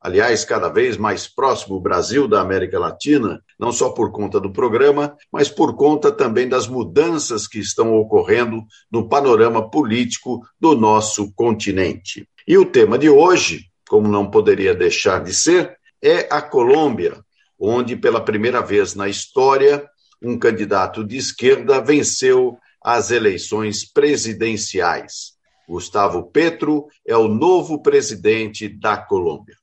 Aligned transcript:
aliás, 0.00 0.44
cada 0.44 0.68
vez 0.68 0.96
mais 0.96 1.26
próximo 1.26 1.76
o 1.76 1.80
Brasil 1.80 2.28
da 2.28 2.40
América 2.40 2.78
Latina, 2.78 3.42
não 3.58 3.72
só 3.72 3.90
por 3.90 4.12
conta 4.12 4.40
do 4.40 4.52
programa, 4.52 5.16
mas 5.32 5.48
por 5.48 5.74
conta 5.74 6.12
também 6.12 6.48
das 6.48 6.66
mudanças 6.66 7.46
que 7.46 7.58
estão 7.58 7.94
ocorrendo 7.94 8.62
no 8.90 9.08
panorama 9.08 9.70
político 9.70 10.40
do 10.60 10.76
nosso 10.76 11.32
continente. 11.34 12.28
E 12.46 12.56
o 12.56 12.64
tema 12.64 12.98
de 12.98 13.08
hoje, 13.08 13.66
como 13.88 14.08
não 14.08 14.30
poderia 14.30 14.74
deixar 14.74 15.22
de 15.22 15.34
ser, 15.34 15.76
é 16.02 16.28
a 16.30 16.40
Colômbia, 16.40 17.18
onde 17.58 17.96
pela 17.96 18.20
primeira 18.20 18.60
vez 18.60 18.94
na 18.94 19.08
história 19.08 19.88
um 20.22 20.38
candidato 20.38 21.04
de 21.04 21.16
esquerda 21.16 21.80
venceu 21.80 22.58
as 22.82 23.10
eleições 23.10 23.84
presidenciais. 23.84 25.36
Gustavo 25.68 26.30
Petro 26.30 26.86
é 27.04 27.16
o 27.16 27.26
novo 27.26 27.82
presidente 27.82 28.68
da 28.68 28.96
Colômbia. 28.96 29.56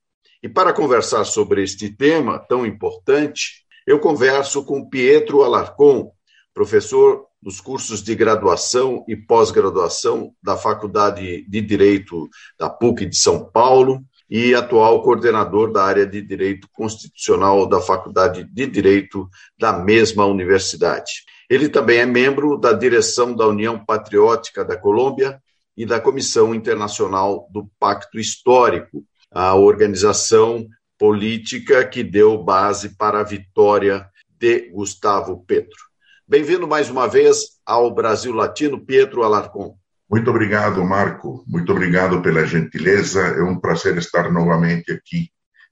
E 0.44 0.48
para 0.48 0.74
conversar 0.74 1.24
sobre 1.24 1.62
este 1.62 1.88
tema 1.88 2.38
tão 2.38 2.66
importante, 2.66 3.64
eu 3.86 3.98
converso 3.98 4.62
com 4.62 4.86
Pietro 4.86 5.42
Alarcon, 5.42 6.12
professor 6.52 7.24
dos 7.40 7.62
cursos 7.62 8.02
de 8.02 8.14
graduação 8.14 9.06
e 9.08 9.16
pós-graduação 9.16 10.34
da 10.42 10.54
Faculdade 10.54 11.48
de 11.48 11.62
Direito 11.62 12.28
da 12.58 12.68
PUC 12.68 13.06
de 13.06 13.16
São 13.16 13.42
Paulo 13.42 14.04
e 14.28 14.54
atual 14.54 15.02
coordenador 15.02 15.72
da 15.72 15.82
área 15.82 16.06
de 16.06 16.20
Direito 16.20 16.68
Constitucional 16.74 17.66
da 17.66 17.80
Faculdade 17.80 18.44
de 18.44 18.66
Direito 18.66 19.26
da 19.58 19.72
mesma 19.72 20.26
universidade. 20.26 21.24
Ele 21.48 21.70
também 21.70 22.00
é 22.00 22.06
membro 22.06 22.58
da 22.58 22.74
direção 22.74 23.34
da 23.34 23.48
União 23.48 23.82
Patriótica 23.82 24.62
da 24.62 24.76
Colômbia 24.76 25.40
e 25.74 25.86
da 25.86 25.98
Comissão 25.98 26.54
Internacional 26.54 27.48
do 27.50 27.66
Pacto 27.80 28.18
Histórico, 28.18 29.06
a 29.34 29.56
organização 29.56 30.64
política 30.96 31.84
que 31.84 32.04
deu 32.04 32.38
base 32.38 32.96
para 32.96 33.18
a 33.18 33.24
vitória 33.24 34.08
de 34.38 34.70
Gustavo 34.70 35.44
Petro. 35.44 35.76
Bem-vindo 36.26 36.68
mais 36.68 36.88
uma 36.88 37.08
vez 37.08 37.58
ao 37.66 37.92
Brasil 37.92 38.32
Latino, 38.32 38.78
Pietro 38.86 39.24
Alarcon. 39.24 39.76
Muito 40.08 40.30
obrigado, 40.30 40.84
Marco. 40.84 41.44
Muito 41.48 41.72
obrigado 41.72 42.22
pela 42.22 42.46
gentileza. 42.46 43.22
É 43.22 43.42
um 43.42 43.58
prazer 43.58 43.98
estar 43.98 44.32
novamente 44.32 44.92
aqui 44.92 45.28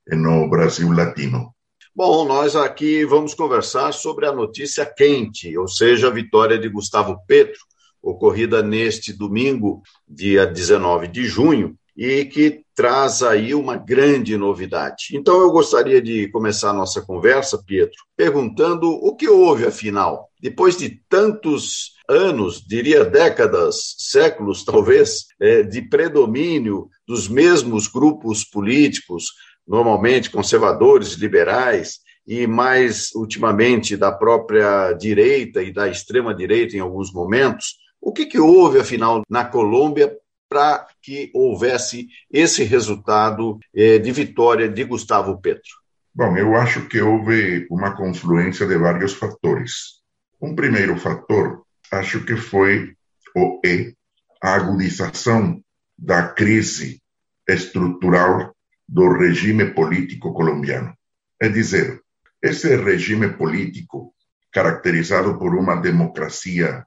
no 0.09 0.51
Brasil 0.51 0.91
Latino. 0.91 1.55
Bom, 1.95 2.25
nós 2.25 2.57
aqui 2.57 3.05
vamos 3.05 3.33
conversar 3.33 3.93
sobre 3.93 4.27
a 4.27 4.33
notícia 4.33 4.85
quente, 4.85 5.57
ou 5.57 5.69
seja, 5.69 6.09
a 6.09 6.11
vitória 6.11 6.59
de 6.59 6.69
Gustavo 6.69 7.17
Petro, 7.29 7.61
ocorrida 8.03 8.61
neste 8.61 9.13
domingo, 9.13 9.83
dia 10.09 10.45
19 10.47 11.07
de 11.07 11.27
junho, 11.27 11.77
e 11.97 12.25
que 12.25 12.62
traz 12.75 13.23
aí 13.23 13.55
uma 13.55 13.77
grande 13.77 14.37
novidade. 14.37 15.09
Então 15.12 15.41
eu 15.41 15.51
gostaria 15.51 16.01
de 16.01 16.28
começar 16.28 16.70
a 16.70 16.75
nossa 16.75 17.03
conversa, 17.03 17.62
Pietro, 17.65 17.97
perguntando 18.17 18.89
o 18.91 19.15
que 19.15 19.28
houve 19.28 19.67
afinal. 19.67 20.28
Depois 20.41 20.77
de 20.77 21.00
tantos 21.09 21.93
anos, 22.09 22.61
diria 22.67 23.05
décadas, 23.05 23.95
séculos 23.98 24.65
talvez, 24.67 25.27
é, 25.41 25.62
de 25.62 25.83
predomínio 25.83 26.89
dos 27.06 27.28
mesmos 27.28 27.87
grupos 27.87 28.44
políticos, 28.44 29.27
normalmente 29.66 30.31
conservadores, 30.31 31.12
liberais, 31.15 32.00
e 32.27 32.47
mais 32.47 33.12
ultimamente 33.15 33.97
da 33.97 34.12
própria 34.12 34.93
direita 34.93 35.62
e 35.62 35.72
da 35.72 35.89
extrema 35.89 36.34
direita 36.34 36.77
em 36.77 36.81
alguns 36.81 37.12
momentos, 37.12 37.77
o 38.00 38.12
que, 38.12 38.27
que 38.27 38.39
houve 38.39 38.78
afinal 38.78 39.22
na 39.28 39.44
Colômbia 39.44 40.16
para 40.53 40.87
que 41.01 41.31
houvesse 41.33 42.09
esse 42.31 42.63
resultado 42.63 43.59
eh, 43.75 43.99
de 43.99 44.13
vitória 44.13 44.69
de 44.69 44.85
Gustavo 44.85 45.41
Petro? 45.41 45.73
Bom, 46.15 46.37
eu 46.37 46.55
acho 46.55 46.87
que 46.89 47.01
houve 47.01 47.67
uma 47.71 47.97
confluência 47.97 48.67
de 48.67 48.77
vários 48.77 49.15
fatores. 49.15 50.03
Um 50.39 50.55
primeiro 50.55 50.99
fator, 50.99 51.65
acho 51.91 52.23
que 52.27 52.37
foi 52.37 52.95
o 53.35 53.63
E, 53.65 53.97
a 54.43 54.57
agudização 54.57 55.59
da 55.97 56.29
crise 56.29 57.01
estrutural 57.49 58.55
do 58.87 59.09
regime 59.09 59.73
político 59.73 60.34
colombiano. 60.34 60.95
É 61.41 61.49
dizer, 61.49 61.99
esse 62.43 62.77
regime 62.77 63.31
político, 63.31 64.13
caracterizado 64.53 65.39
por 65.39 65.55
uma 65.55 65.77
democracia 65.77 66.84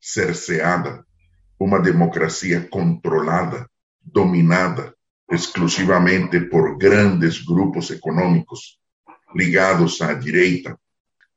cerceada, 0.00 1.04
uma 1.62 1.78
democracia 1.78 2.66
controlada, 2.68 3.70
dominada 4.02 4.94
exclusivamente 5.30 6.40
por 6.40 6.76
grandes 6.76 7.44
grupos 7.44 7.88
econômicos 7.90 8.80
ligados 9.32 10.02
à 10.02 10.12
direita, 10.12 10.76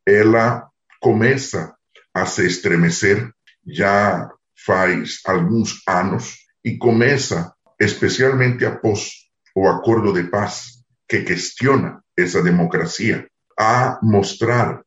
ela 0.03 0.68
começa 1.00 1.75
a 2.12 2.25
se 2.25 2.44
estremecer 2.44 3.31
já 3.68 4.28
faz 4.66 5.19
alguns 5.25 5.81
anos 5.88 6.38
e 6.63 6.75
começa, 6.75 7.53
especialmente 7.80 8.66
após 8.66 9.12
o 9.56 9.68
acordo 9.68 10.12
de 10.12 10.24
paz 10.24 10.84
que 11.07 11.22
questiona 11.22 12.02
essa 12.18 12.42
democracia, 12.42 13.28
a 13.57 14.00
mostrar 14.02 14.81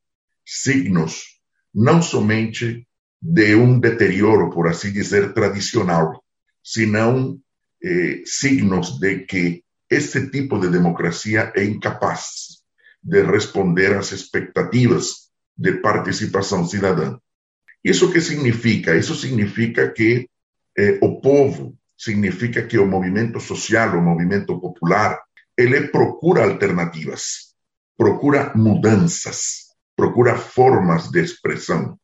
signos 0.45 1.23
não 1.73 2.03
somente 2.03 2.88
de 3.21 3.55
um 3.57 3.79
deterioro, 3.81 4.51
por 4.51 4.69
assim 4.69 4.93
dizer, 4.93 5.33
tradicional, 5.35 6.23
senão 6.63 7.39
eh, 7.83 8.23
signos 8.25 8.99
de 8.99 9.21
que 9.25 9.65
esse 9.91 10.31
tipo 10.31 10.59
de 10.59 10.69
democracia 10.69 11.53
é 11.57 11.65
incapaz 11.65 12.59
de 13.03 13.23
responder 13.23 13.97
às 13.97 14.13
expectativas 14.13 15.31
de 15.57 15.73
participação 15.81 16.65
cidadã. 16.67 17.19
Isso 17.83 18.13
que 18.13 18.21
significa? 18.21 18.97
Isso 18.97 19.15
significa 19.15 19.91
que 19.91 20.29
eh, 20.77 20.99
o 21.03 21.21
povo, 21.21 21.77
significa 21.97 22.63
que 22.63 22.79
o 22.79 22.87
movimento 22.87 23.41
social, 23.41 23.97
o 23.97 24.03
movimento 24.03 24.61
popular, 24.61 25.21
ele 25.57 25.89
procura 25.89 26.45
alternativas, 26.45 27.55
procura 27.97 28.53
mudanças, 28.55 29.69
procura 29.97 30.37
formas 30.37 31.11
de 31.11 31.21
expressão 31.21 31.99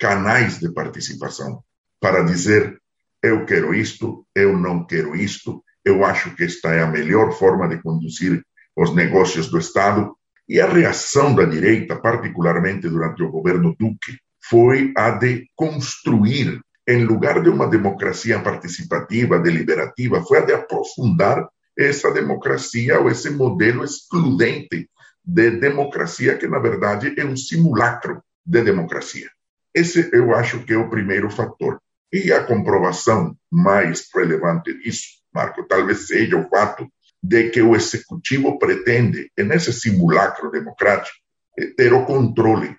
canais 0.00 0.58
de 0.58 0.72
participação 0.72 1.62
para 2.00 2.22
dizer 2.22 2.80
eu 3.22 3.44
quero 3.44 3.74
isto, 3.74 4.26
eu 4.34 4.56
não 4.56 4.86
quero 4.86 5.14
isto, 5.14 5.62
eu 5.84 6.04
acho 6.04 6.34
que 6.34 6.44
esta 6.44 6.70
é 6.70 6.82
a 6.82 6.86
melhor 6.86 7.32
forma 7.32 7.68
de 7.68 7.82
conduzir 7.82 8.42
os 8.74 8.94
negócios 8.94 9.50
do 9.50 9.58
Estado. 9.58 10.16
E 10.48 10.58
a 10.58 10.66
reação 10.66 11.34
da 11.34 11.44
direita, 11.44 11.96
particularmente 11.96 12.88
durante 12.88 13.22
o 13.22 13.30
governo 13.30 13.76
Duque, 13.78 14.18
foi 14.42 14.92
a 14.96 15.10
de 15.10 15.46
construir, 15.54 16.60
em 16.88 17.04
lugar 17.04 17.42
de 17.42 17.50
uma 17.50 17.68
democracia 17.68 18.40
participativa, 18.40 19.38
deliberativa, 19.38 20.22
foi 20.22 20.38
a 20.38 20.46
de 20.46 20.54
aprofundar 20.54 21.46
essa 21.78 22.10
democracia 22.10 22.98
ou 22.98 23.10
esse 23.10 23.30
modelo 23.30 23.84
excludente 23.84 24.88
de 25.22 25.50
democracia, 25.52 26.36
que 26.36 26.48
na 26.48 26.58
verdade 26.58 27.14
é 27.18 27.24
um 27.24 27.36
simulacro 27.36 28.22
de 28.44 28.62
democracia. 28.62 29.28
Esse 29.74 30.10
eu 30.12 30.34
acho 30.34 30.64
que 30.64 30.72
é 30.72 30.76
o 30.76 30.90
primeiro 30.90 31.30
fator. 31.30 31.80
E 32.12 32.32
a 32.32 32.42
comprovação 32.42 33.36
mais 33.50 34.08
relevante 34.12 34.76
disso, 34.78 35.20
Marco, 35.32 35.64
talvez 35.66 36.08
seja 36.08 36.36
o 36.36 36.48
fato 36.48 36.88
de 37.22 37.50
que 37.50 37.62
o 37.62 37.76
executivo 37.76 38.58
pretende, 38.58 39.30
nesse 39.38 39.72
simulacro 39.72 40.50
democrático, 40.50 41.16
eh, 41.58 41.66
ter 41.76 41.92
o 41.92 42.04
controle 42.04 42.76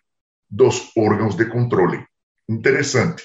dos 0.49 0.91
órgãos 0.97 1.35
de 1.35 1.45
controle. 1.45 2.05
Interessante. 2.49 3.23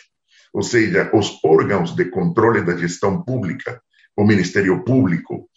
Ou 0.52 0.62
seja, 0.62 1.10
os 1.12 1.40
órgãos 1.44 1.96
de 1.96 2.04
controle 2.04 2.62
da 2.62 2.76
gestão 2.76 3.22
pública, 3.22 3.82
o 4.16 4.24
Ministério 4.24 4.84
Público, 4.84 5.50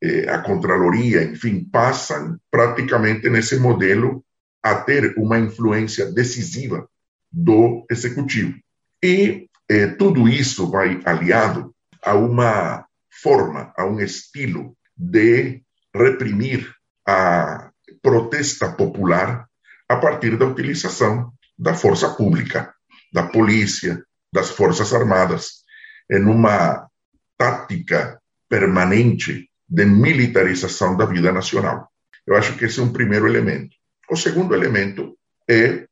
eh, 0.00 0.28
a 0.28 0.38
Contraloria, 0.38 1.24
enfim, 1.24 1.64
passam 1.64 2.38
praticamente 2.48 3.28
nesse 3.28 3.56
modelo 3.58 4.24
a 4.62 4.76
ter 4.76 5.14
uma 5.18 5.38
influência 5.38 6.12
decisiva 6.12 6.88
do 7.30 7.84
executivo. 7.90 8.54
E 9.02 9.48
eh, 9.68 9.88
tudo 9.88 10.28
isso 10.28 10.70
vai 10.70 11.00
aliado 11.04 11.74
a 12.02 12.14
uma 12.14 12.86
forma, 13.22 13.72
a 13.76 13.84
um 13.84 14.00
estilo 14.00 14.76
de 14.96 15.62
reprimir 15.94 16.72
a 17.06 17.70
protesta 18.02 18.72
popular 18.72 19.46
a 19.88 19.96
partir 19.96 20.36
da 20.36 20.46
utilização 20.46 21.32
da 21.58 21.74
força 21.74 22.10
pública, 22.10 22.74
da 23.12 23.24
polícia, 23.24 24.02
das 24.32 24.50
Forças 24.50 24.92
Armadas 24.92 25.64
em 26.10 26.24
uma 26.24 26.88
tática 27.36 28.20
permanente 28.48 29.48
de 29.68 29.84
militarização 29.84 30.96
da 30.96 31.06
vida 31.06 31.32
nacional. 31.32 31.88
Eu 32.26 32.36
acho 32.36 32.56
que 32.56 32.64
esse 32.64 32.80
é 32.80 32.82
um 32.82 32.92
primeiro 32.92 33.26
elemento. 33.26 33.74
O 34.10 34.16
segundo 34.16 34.54
elemento 34.54 35.16
é, 35.48 35.86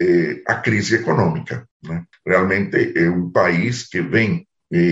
é 0.00 0.42
a 0.46 0.56
crise 0.56 0.96
econômica. 0.96 1.68
Né? 1.82 2.04
Realmente 2.26 2.92
é 2.96 3.08
um 3.10 3.30
país 3.30 3.88
que 3.88 4.00
vem, 4.00 4.46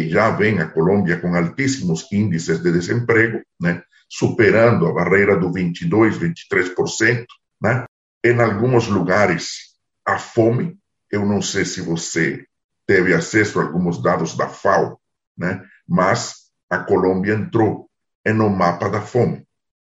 já 0.08 0.30
vem 0.30 0.60
a 0.60 0.68
Colômbia 0.68 1.18
com 1.20 1.34
altíssimos 1.34 2.10
índices 2.12 2.62
de 2.62 2.72
desemprego, 2.72 3.42
né? 3.60 3.82
superando 4.08 4.86
a 4.86 4.92
barreira 4.92 5.36
do 5.36 5.52
22, 5.52 6.18
23%. 6.18 7.26
Né? 7.60 7.84
Em 8.24 8.40
alguns 8.40 8.88
lugares, 8.88 9.74
a 10.06 10.18
fome. 10.18 10.78
Eu 11.10 11.24
não 11.24 11.40
sei 11.40 11.64
se 11.64 11.80
você 11.80 12.44
teve 12.86 13.14
acesso 13.14 13.60
a 13.60 13.64
alguns 13.64 14.02
dados 14.02 14.36
da 14.36 14.48
FAO, 14.48 15.00
né? 15.36 15.64
mas 15.86 16.44
a 16.68 16.78
Colômbia 16.78 17.34
entrou 17.34 17.88
no 18.32 18.48
mapa 18.48 18.88
da 18.88 19.00
fome, 19.00 19.38
ou 19.38 19.44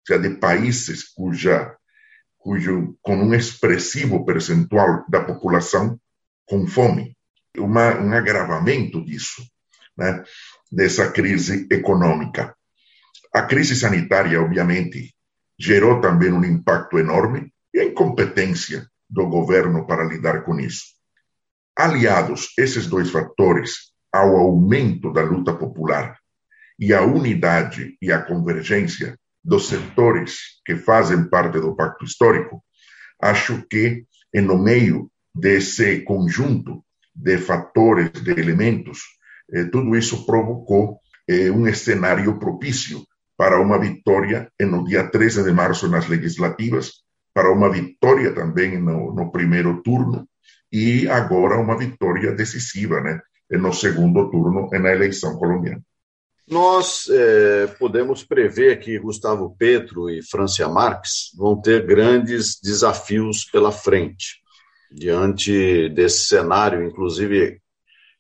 seja, 0.06 0.20
de 0.20 0.30
países 0.36 1.04
cuja, 1.04 1.76
cujo, 2.46 2.96
com 3.02 3.16
um 3.16 3.34
expressivo 3.34 4.24
percentual 4.24 5.04
da 5.08 5.20
população 5.20 5.98
com 6.46 6.64
fome. 6.64 7.16
Uma, 7.58 7.96
um 7.96 8.12
agravamento 8.12 9.04
disso, 9.04 9.42
né? 9.98 10.22
dessa 10.70 11.10
crise 11.10 11.66
econômica. 11.72 12.54
A 13.34 13.42
crise 13.42 13.74
sanitária, 13.74 14.40
obviamente, 14.40 15.12
gerou 15.58 16.00
também 16.00 16.30
um 16.30 16.44
impacto 16.44 17.00
enorme 17.00 17.52
e 17.74 17.80
a 17.80 17.84
incompetência 17.84 18.86
do 19.10 19.26
governo 19.26 19.84
para 19.84 20.04
lidar 20.04 20.44
com 20.44 20.60
isso. 20.60 20.84
Aliados 21.76 22.54
esses 22.56 22.86
dois 22.86 23.10
fatores 23.10 23.92
ao 24.12 24.36
aumento 24.36 25.12
da 25.12 25.22
luta 25.22 25.52
popular 25.52 26.16
e 26.78 26.94
à 26.94 27.02
unidade 27.02 27.96
e 28.00 28.12
à 28.12 28.22
convergência 28.22 29.18
dos 29.46 29.68
setores 29.68 30.60
que 30.64 30.74
fazem 30.74 31.28
parte 31.30 31.60
do 31.60 31.76
pacto 31.76 32.04
histórico, 32.04 32.62
acho 33.22 33.62
que, 33.70 34.04
no 34.34 34.58
meio 34.58 35.08
desse 35.32 36.00
conjunto 36.00 36.84
de 37.14 37.38
fatores, 37.38 38.10
de 38.10 38.32
elementos, 38.32 38.98
eh, 39.52 39.64
tudo 39.66 39.96
isso 39.96 40.26
provocou 40.26 40.98
eh, 41.28 41.50
um 41.50 41.72
cenário 41.72 42.38
propício 42.40 43.06
para 43.36 43.60
uma 43.60 43.78
vitória 43.78 44.50
no 44.60 44.84
dia 44.84 45.08
13 45.08 45.44
de 45.44 45.52
março 45.52 45.88
nas 45.88 46.08
legislativas, 46.08 47.04
para 47.32 47.52
uma 47.52 47.70
vitória 47.70 48.34
também 48.34 48.80
no, 48.80 49.14
no 49.14 49.30
primeiro 49.30 49.80
turno 49.82 50.26
e 50.72 51.08
agora 51.08 51.60
uma 51.60 51.78
vitória 51.78 52.32
decisiva, 52.32 53.00
né, 53.00 53.20
no 53.52 53.72
segundo 53.72 54.28
turno 54.30 54.68
na 54.72 54.90
eleição 54.90 55.36
colombiana. 55.36 55.82
Nós 56.48 57.08
é, 57.10 57.66
podemos 57.78 58.22
prever 58.22 58.78
que 58.78 58.98
Gustavo 59.00 59.56
Petro 59.58 60.08
e 60.08 60.22
Francia 60.22 60.68
Marques 60.68 61.32
vão 61.36 61.60
ter 61.60 61.84
grandes 61.84 62.60
desafios 62.62 63.44
pela 63.44 63.72
frente, 63.72 64.40
diante 64.92 65.88
desse 65.88 66.26
cenário, 66.26 66.84
inclusive 66.84 67.60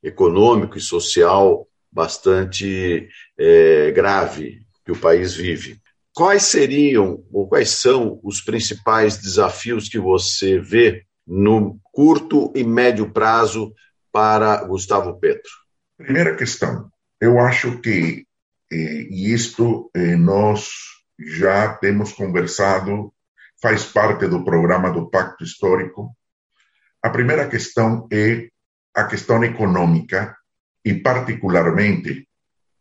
econômico 0.02 0.76
e 0.76 0.80
social, 0.80 1.68
bastante 1.90 3.08
é, 3.38 3.92
grave 3.92 4.60
que 4.84 4.90
o 4.90 4.98
país 4.98 5.34
vive. 5.34 5.80
Quais 6.12 6.42
seriam 6.42 7.22
ou 7.32 7.48
quais 7.48 7.70
são 7.70 8.18
os 8.24 8.40
principais 8.40 9.18
desafios 9.18 9.88
que 9.88 9.98
você 9.98 10.58
vê 10.58 11.04
no 11.26 11.78
curto 11.92 12.52
e 12.56 12.64
médio 12.64 13.12
prazo 13.12 13.72
para 14.10 14.64
Gustavo 14.64 15.18
Petro? 15.20 15.50
Primeira 15.96 16.34
questão, 16.34 16.90
eu 17.20 17.40
acho 17.40 17.80
que, 17.80 18.26
eh, 18.70 19.06
e 19.10 19.32
isto 19.32 19.90
eh, 19.94 20.16
nós 20.16 20.68
já 21.18 21.74
temos 21.74 22.12
conversado, 22.12 23.12
faz 23.60 23.84
parte 23.84 24.26
do 24.26 24.44
programa 24.44 24.90
do 24.90 25.08
Pacto 25.10 25.44
Histórico. 25.44 26.14
A 27.02 27.10
primeira 27.10 27.48
questão 27.48 28.06
é 28.12 28.48
a 28.94 29.04
questão 29.04 29.42
econômica 29.44 30.36
e, 30.84 30.94
particularmente, 30.94 32.28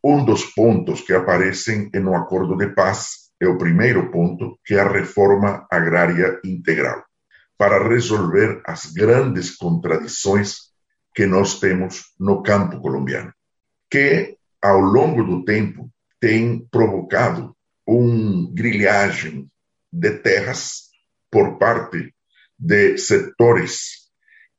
um 0.04 0.24
dos 0.24 0.46
pontos 0.46 1.02
que 1.02 1.14
aparecem 1.14 1.90
no 1.96 2.16
acordo 2.16 2.56
de 2.56 2.68
paz 2.70 3.32
é 3.40 3.48
o 3.48 3.58
primeiro 3.58 4.12
ponto, 4.12 4.60
que 4.64 4.76
é 4.76 4.80
a 4.80 4.92
reforma 4.92 5.66
agrária 5.70 6.40
integral, 6.44 7.04
para 7.58 7.88
resolver 7.88 8.62
as 8.66 8.86
grandes 8.86 9.56
contradições 9.58 10.72
que 11.14 11.26
nós 11.26 11.60
temos 11.60 12.14
no 12.20 12.44
campo 12.44 12.80
colombiano, 12.80 13.34
que 13.90 14.38
ao 14.62 14.80
longo 14.80 15.24
do 15.24 15.46
tempo 15.46 15.90
tem 16.20 16.66
provocado 16.72 17.56
uma 17.88 18.52
grilhagem 18.54 19.48
de 19.92 20.12
terras 20.20 20.90
por 21.30 21.58
parte 21.58 22.14
de 22.58 22.98
setores 22.98 24.10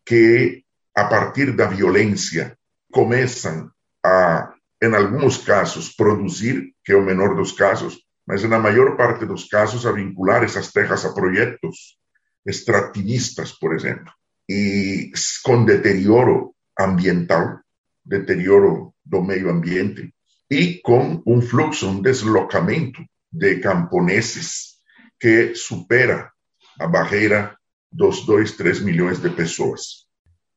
que, 0.04 0.62
a 0.94 1.04
partir 1.04 1.56
da 1.56 1.66
violência, 1.66 2.56
começam 2.92 3.70
a, 4.04 4.54
em 4.82 4.94
alguns 4.94 5.38
casos, 5.38 5.94
produzir, 5.94 6.72
que 6.84 6.92
é 6.92 6.96
o 6.96 7.04
menor 7.04 7.34
dos 7.34 7.52
casos, 7.52 7.98
mas 8.26 8.42
na 8.44 8.58
maior 8.58 8.96
parte 8.96 9.24
dos 9.26 9.48
casos 9.48 9.86
a 9.86 9.92
vincular 9.92 10.42
essas 10.44 10.72
terras 10.72 11.04
a 11.04 11.12
projetos 11.12 11.98
extrativistas, 12.46 13.52
por 13.52 13.74
exemplo, 13.74 14.12
e 14.48 15.10
com 15.42 15.64
deterioro 15.64 16.54
ambiental, 16.78 17.58
deterioro 18.06 18.94
do 19.04 19.22
meio 19.22 19.50
ambiente, 19.50 20.12
e 20.50 20.80
com 20.80 21.22
um 21.26 21.40
fluxo, 21.40 21.88
um 21.88 22.00
deslocamento 22.00 23.04
de 23.32 23.56
camponeses 23.56 24.76
que 25.20 25.54
supera 25.54 26.30
a 26.78 26.86
barreira 26.86 27.56
dos 27.90 28.24
2, 28.24 28.52
3 28.52 28.80
milhões 28.80 29.18
de 29.20 29.30
pessoas. 29.30 30.06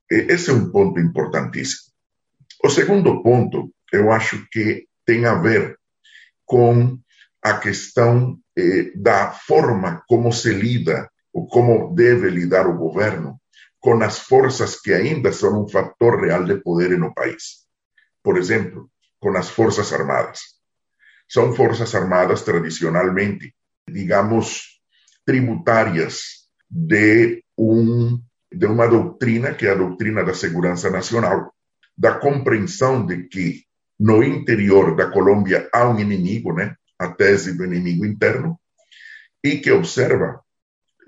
Esse 0.09 0.49
é 0.49 0.53
um 0.53 0.71
ponto 0.71 0.99
importantíssimo. 0.99 1.91
O 2.63 2.69
segundo 2.69 3.23
ponto, 3.23 3.73
eu 3.91 4.11
acho 4.11 4.45
que 4.51 4.85
tem 5.05 5.25
a 5.25 5.35
ver 5.35 5.77
com 6.45 6.99
a 7.43 7.53
questão 7.57 8.37
eh, 8.57 8.91
da 8.95 9.31
forma 9.31 10.03
como 10.07 10.31
se 10.31 10.51
lida 10.51 11.09
ou 11.33 11.47
como 11.47 11.95
deve 11.95 12.29
lidar 12.29 12.67
o 12.67 12.77
governo 12.77 13.39
com 13.79 14.01
as 14.03 14.19
forças 14.19 14.79
que 14.79 14.93
ainda 14.93 15.31
são 15.31 15.63
um 15.63 15.67
fator 15.67 16.21
real 16.21 16.43
de 16.43 16.55
poder 16.55 16.97
no 16.97 17.13
país. 17.13 17.65
Por 18.21 18.37
exemplo, 18.37 18.89
com 19.19 19.35
as 19.37 19.49
Forças 19.49 19.91
Armadas. 19.93 20.39
São 21.27 21.53
Forças 21.53 21.93
Armadas 21.95 22.41
tradicionalmente, 22.41 23.53
digamos, 23.87 24.81
tributárias 25.25 26.47
de, 26.69 27.43
um, 27.57 28.19
de 28.51 28.65
uma 28.65 28.87
doutrina, 28.87 29.53
que 29.53 29.67
é 29.67 29.71
a 29.71 29.75
doutrina 29.75 30.23
da 30.23 30.33
segurança 30.33 30.89
nacional, 30.89 31.53
da 31.97 32.17
compreensão 32.17 33.05
de 33.05 33.27
que 33.27 33.63
no 33.99 34.23
interior 34.23 34.95
da 34.95 35.11
Colômbia 35.11 35.69
há 35.73 35.87
um 35.87 35.99
inimigo, 35.99 36.53
né? 36.53 36.75
a 36.97 37.09
tese 37.09 37.57
do 37.57 37.63
inimigo 37.63 38.05
interno, 38.05 38.59
e 39.43 39.57
que 39.57 39.71
observa 39.71 40.41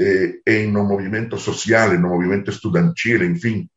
eh, 0.02 0.42
em 0.48 0.72
no 0.72 0.84
movimento 0.84 1.38
social, 1.38 1.94
no 2.00 2.10
movimento 2.10 2.50
estudantil, 2.50 3.24
enfim, 3.24 3.70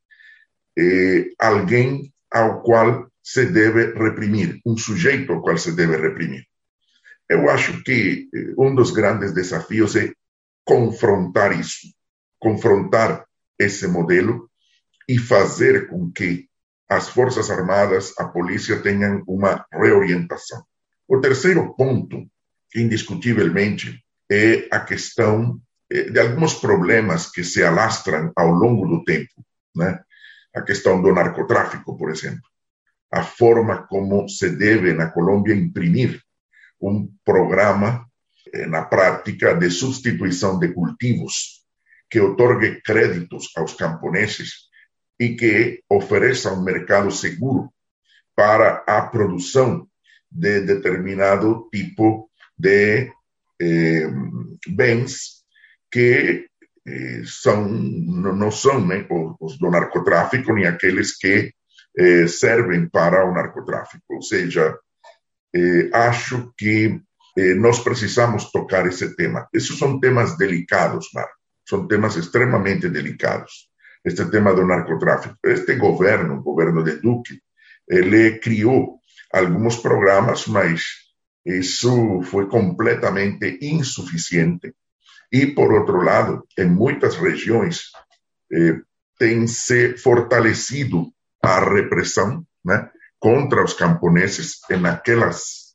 eh, 0.79 1.27
alguém 1.39 2.11
ao 2.33 2.63
qual 2.63 3.11
se 3.23 3.45
deve 3.47 3.93
reprimir, 3.93 4.59
um 4.65 4.75
sujeito 4.77 5.33
ao 5.33 5.43
qual 5.43 5.59
se 5.59 5.73
deve 5.77 5.97
reprimir. 5.99 6.47
Eu 7.29 7.51
acho 7.51 7.83
que 7.83 8.29
eh, 8.35 8.55
um 8.57 8.75
dos 8.75 8.91
grandes 8.91 9.35
desafios 9.35 9.97
é 9.97 10.13
confrontar 10.65 11.59
isso, 11.59 11.93
confrontar 12.39 13.27
esse 13.59 13.87
modelo 13.87 14.49
e 15.07 15.19
fazer 15.19 15.89
com 15.89 16.11
que 16.11 16.49
as 16.89 17.11
Forças 17.11 17.51
Armadas, 17.51 18.15
a 18.19 18.25
polícia 18.25 18.81
tenham 18.81 19.23
uma 19.27 19.67
reorientação. 19.71 20.65
O 21.07 21.21
terceiro 21.21 21.75
ponto, 21.77 22.27
indiscutivelmente, 22.75 24.03
é 24.31 24.69
a 24.71 24.81
questão 24.81 25.61
eh, 25.91 26.11
de 26.11 26.21
alguns 26.21 26.55
problemas 26.55 27.31
que 27.31 27.45
se 27.45 27.63
alastram 27.63 28.33
ao 28.37 28.51
longo 28.51 28.87
do 28.87 29.05
tempo, 29.05 29.45
né? 29.75 30.01
A 30.55 30.63
questão 30.63 31.03
do 31.03 31.13
narcotráfico, 31.13 31.97
por 31.97 32.11
exemplo, 32.11 32.49
a 33.11 33.23
forma 33.23 33.87
como 33.89 34.29
se 34.29 34.51
deve 34.51 34.93
na 34.93 35.11
Colômbia 35.11 35.55
imprimir 35.55 36.23
um 36.81 37.09
programa 37.25 38.07
na 38.69 38.85
prática 38.85 39.55
de 39.55 39.71
substituição 39.71 40.59
de 40.59 40.69
cultivos 40.73 41.65
que 42.09 42.21
otorgue 42.21 42.81
créditos 42.83 43.51
aos 43.57 43.75
camponeses 43.75 44.69
e 45.19 45.35
que 45.35 45.83
ofereça 45.89 46.53
um 46.53 46.63
mercado 46.63 47.11
seguro 47.11 47.73
para 48.37 48.85
a 48.87 49.03
produção 49.03 49.89
de 50.31 50.61
determinado 50.61 51.69
tipo 51.73 52.31
de 52.57 53.11
eh, 53.61 54.09
bens 54.69 55.34
que 55.95 56.49
eh, 56.87 57.23
são, 57.25 57.69
não 57.69 58.51
são 58.51 58.85
né, 58.85 59.07
os 59.41 59.57
do 59.59 59.71
narcotráfico 59.71 60.53
nem 60.53 60.67
aqueles 60.67 61.17
que 61.17 61.53
eh, 61.97 62.27
servem 62.27 62.89
para 62.89 63.25
o 63.25 63.33
narcotráfico. 63.33 64.03
Ou 64.11 64.23
seja, 64.23 64.77
eh, 65.55 65.89
acho 65.93 66.53
que 66.59 67.01
eh, 67.39 67.55
nós 67.55 67.79
precisamos 67.79 68.51
tocar 68.51 68.87
esse 68.87 69.15
tema. 69.15 69.49
Esses 69.53 69.79
são 69.79 70.01
temas 70.01 70.37
delicados, 70.37 71.09
Marco. 71.15 71.39
São 71.69 71.87
temas 71.87 72.17
extremamente 72.17 72.89
delicados. 72.89 73.71
Este 74.05 74.25
tema 74.27 74.53
do 74.53 74.67
narcotráfico. 74.67 75.37
Este 75.45 75.77
governo, 75.77 76.39
o 76.39 76.43
governo 76.43 76.83
de 76.83 76.97
Duque, 76.97 77.41
ele 77.89 78.39
criou 78.41 78.99
alguns 79.33 79.77
programas, 79.77 80.47
mas 80.49 80.83
isso 81.47 82.21
foi 82.23 82.49
completamente 82.49 83.59
insuficiente. 83.63 84.75
E, 85.35 85.49
por 85.49 85.73
outro 85.73 86.01
lado, 86.01 86.47
em 86.57 86.67
muitas 86.67 87.17
regiões, 87.17 87.91
eh, 88.53 88.79
tem 89.19 89.49
se 89.49 89.97
fortalecido 89.97 91.13
a 91.43 91.59
repressão 91.59 92.47
né, 92.65 92.89
contra 93.19 93.65
os 93.65 93.75
camponeses 93.75 94.61
naquelas, 94.81 95.75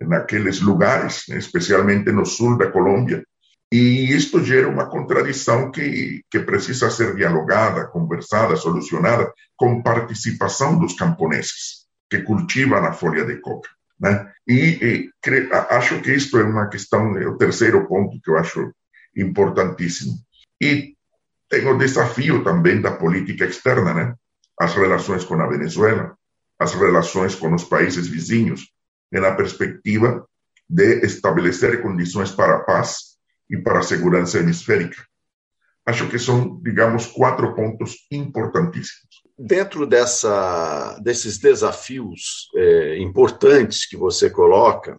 naqueles 0.00 0.62
lugares, 0.62 1.28
especialmente 1.28 2.10
no 2.10 2.24
sul 2.24 2.56
da 2.56 2.72
Colômbia. 2.72 3.22
E 3.70 4.10
isto 4.10 4.42
gera 4.42 4.66
uma 4.66 4.88
contradição 4.88 5.70
que, 5.70 6.22
que 6.30 6.38
precisa 6.40 6.90
ser 6.90 7.14
dialogada, 7.14 7.88
conversada, 7.88 8.56
solucionada 8.56 9.30
com 9.54 9.82
participação 9.82 10.78
dos 10.78 10.94
camponeses 10.94 11.86
que 12.08 12.22
cultivam 12.22 12.82
a 12.86 12.94
folha 12.94 13.26
de 13.26 13.36
coca. 13.36 13.68
Né? 14.00 14.32
E, 14.46 14.54
e 14.54 15.10
cre, 15.20 15.50
acho 15.52 16.00
que 16.00 16.10
isto 16.10 16.38
é 16.38 16.42
uma 16.42 16.68
questão, 16.68 17.18
é 17.18 17.26
o 17.26 17.36
terceiro 17.36 17.86
ponto 17.86 18.18
que 18.22 18.30
eu 18.30 18.38
acho 18.38 18.72
importantíssimo. 19.16 20.14
E 20.60 20.94
tem 21.48 21.66
o 21.66 21.78
desafio 21.78 22.44
também 22.44 22.80
da 22.80 22.92
política 22.92 23.44
externa, 23.44 23.94
né? 23.94 24.14
As 24.58 24.74
relações 24.74 25.24
com 25.24 25.34
a 25.34 25.46
Venezuela, 25.46 26.16
as 26.58 26.74
relações 26.74 27.34
com 27.34 27.54
os 27.54 27.64
países 27.64 28.08
vizinhos, 28.08 28.70
na 29.10 29.32
perspectiva 29.32 30.26
de 30.68 31.00
estabelecer 31.04 31.80
condições 31.80 32.30
para 32.30 32.56
a 32.56 32.60
paz 32.60 33.16
e 33.48 33.56
para 33.56 33.78
a 33.78 33.82
segurança 33.82 34.38
hemisférica. 34.38 35.02
Acho 35.86 36.08
que 36.10 36.18
são, 36.18 36.60
digamos, 36.62 37.06
quatro 37.06 37.54
pontos 37.54 38.06
importantíssimos. 38.10 39.22
Dentro 39.38 39.86
dessa, 39.86 40.98
desses 41.02 41.38
desafios 41.38 42.50
é, 42.54 42.98
importantes 42.98 43.86
que 43.86 43.96
você 43.96 44.28
coloca, 44.28 44.98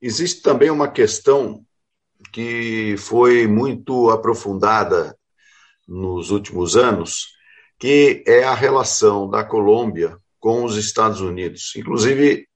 existe 0.00 0.42
também 0.42 0.70
uma 0.70 0.88
questão 0.88 1.64
que 2.32 2.96
foi 2.98 3.46
muito 3.46 4.10
aprofundada 4.10 5.16
nos 5.86 6.30
últimos 6.30 6.76
anos, 6.76 7.28
que 7.78 8.22
é 8.26 8.44
a 8.44 8.54
relação 8.54 9.28
da 9.28 9.44
Colômbia 9.44 10.16
com 10.38 10.64
os 10.64 10.76
Estados 10.76 11.20
Unidos. 11.20 11.72
Inclusive, 11.76 12.46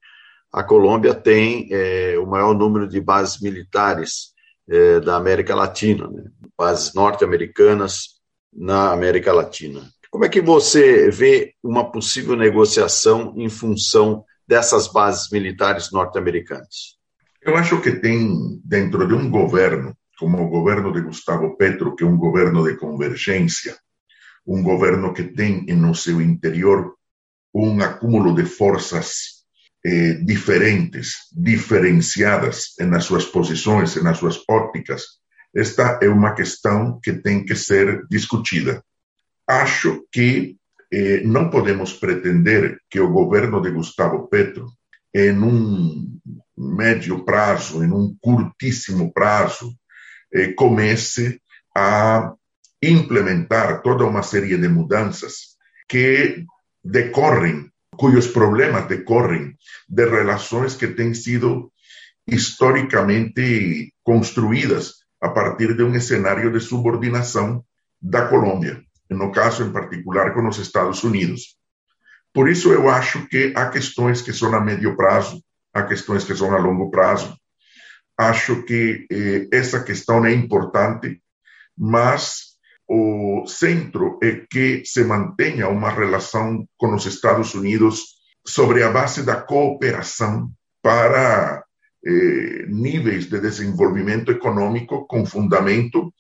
a 0.53 0.63
Colômbia 0.63 1.15
tem 1.15 1.69
é, 1.71 2.19
o 2.19 2.27
maior 2.27 2.55
número 2.55 2.87
de 2.87 3.01
bases 3.01 3.41
militares 3.41 4.33
é, 4.69 5.01
da 5.01 5.17
América 5.17 5.55
Latina, 5.55 6.09
né? 6.09 6.25
bases 6.57 6.93
norte-americanas 6.95 8.21
na 8.53 8.93
América 8.93 9.33
Latina. 9.33 9.83
Como 10.11 10.27
é 10.27 10.29
que 10.29 10.43
você 10.43 11.11
vê 11.11 11.55
uma 11.63 11.91
possível 11.91 12.37
negociação 12.37 13.33
em 13.37 13.49
função 13.49 14.25
dessas 14.47 14.87
bases 14.87 15.31
militares 15.31 15.91
norte-americanas? 15.91 16.99
Eu 17.45 17.57
acho 17.57 17.81
que 17.81 17.93
tem, 17.93 18.61
dentro 18.65 19.07
de 19.07 19.15
um 19.15 19.29
governo, 19.29 19.97
como 20.19 20.43
o 20.43 20.49
governo 20.49 20.93
de 20.93 21.01
Gustavo 21.01 21.57
Petro, 21.57 21.97
que 21.97 22.05
é 22.05 22.07
um 22.07 22.17
governo 22.17 22.65
de 22.65 22.77
convergência, 22.77 23.77
um 24.47 24.63
governo 24.63 25.13
que 25.13 25.25
tem 25.25 25.65
no 25.67 25.95
seu 25.95 26.21
interior 26.21 26.95
um 27.55 27.81
acúmulo 27.83 28.35
de 28.35 28.45
forças 28.45 29.43
eh, 29.85 30.15
diferentes, 30.25 31.15
diferenciadas 31.33 32.75
nas 32.79 33.05
suas 33.05 33.27
posições, 33.27 33.97
nas 33.97 34.19
suas 34.19 34.43
ópticas, 34.49 35.03
esta 35.55 35.99
é 36.01 36.09
uma 36.09 36.35
questão 36.35 36.99
que 37.03 37.13
tem 37.13 37.45
que 37.45 37.55
ser 37.55 38.07
discutida. 38.09 38.83
Acho 39.47 40.07
que 40.11 40.57
eh, 40.91 41.23
não 41.25 41.51
podemos 41.51 41.93
pretender 41.93 42.79
que 42.89 43.01
o 43.01 43.11
governo 43.11 43.61
de 43.61 43.71
Gustavo 43.71 44.29
Petro, 44.29 44.67
em 45.13 45.37
um 45.39 46.19
médio 46.57 47.25
prazo, 47.25 47.83
em 47.83 47.91
um 47.91 48.17
curtíssimo 48.21 49.13
prazo, 49.13 49.75
eh, 50.33 50.53
comece 50.53 51.41
a 51.77 52.35
implementar 52.83 53.83
toda 53.83 54.05
uma 54.05 54.23
série 54.23 54.57
de 54.57 54.69
mudanças 54.69 55.57
que 55.89 56.45
decorrem, 56.85 57.71
cujos 57.97 58.27
problemas 58.27 58.89
decorrem 58.89 59.57
de 59.89 60.09
relações 60.09 60.75
que 60.75 60.89
têm 60.89 61.15
sido 61.15 61.73
historicamente 62.27 63.95
construídas 64.03 65.03
a 65.21 65.29
partir 65.29 65.77
de 65.77 65.83
um 65.83 65.99
cenário 66.01 66.53
de 66.53 66.61
subordinação 66.61 67.65
da 68.01 68.27
Colômbia, 68.27 68.83
no 69.09 69.31
caso 69.31 69.65
em 69.65 69.73
particular 69.73 70.35
com 70.35 70.49
os 70.49 70.59
Estados 70.59 71.05
Unidos. 71.05 71.57
Por 72.33 72.49
isso 72.49 72.73
eu 72.73 72.89
acho 72.89 73.29
que 73.29 73.53
há 73.55 73.69
questões 73.69 74.23
que 74.23 74.33
são 74.33 74.53
a 74.55 74.61
médio 74.61 74.97
prazo, 74.97 75.43
há 75.73 75.83
questões 75.85 76.25
que 76.25 76.35
são 76.35 76.55
a 76.55 76.59
longo 76.59 76.91
prazo, 76.91 77.37
acho 78.19 78.63
que 78.65 79.07
eh, 79.11 79.49
essa 79.53 79.83
questão 79.83 80.25
é 80.25 80.33
importante, 80.33 81.21
mas 81.77 82.53
o 82.87 83.47
centro 83.47 84.19
é 84.23 84.45
que 84.51 84.83
se 84.85 85.03
mantenha 85.05 85.69
uma 85.69 85.91
relação 85.91 86.67
com 86.77 86.95
os 86.95 87.07
Estados 87.07 87.55
Unidos 87.55 88.03
sobre 88.47 88.83
a 88.83 88.91
base 88.91 89.23
da 89.23 89.37
cooperação 89.37 90.51
para 90.83 91.65
eh, 92.05 92.67
níveis 92.69 93.27
de 93.27 93.41
desenvolvimento 93.41 94.31
econômico 94.31 95.07
com 95.07 95.25
fundamento 95.25 96.13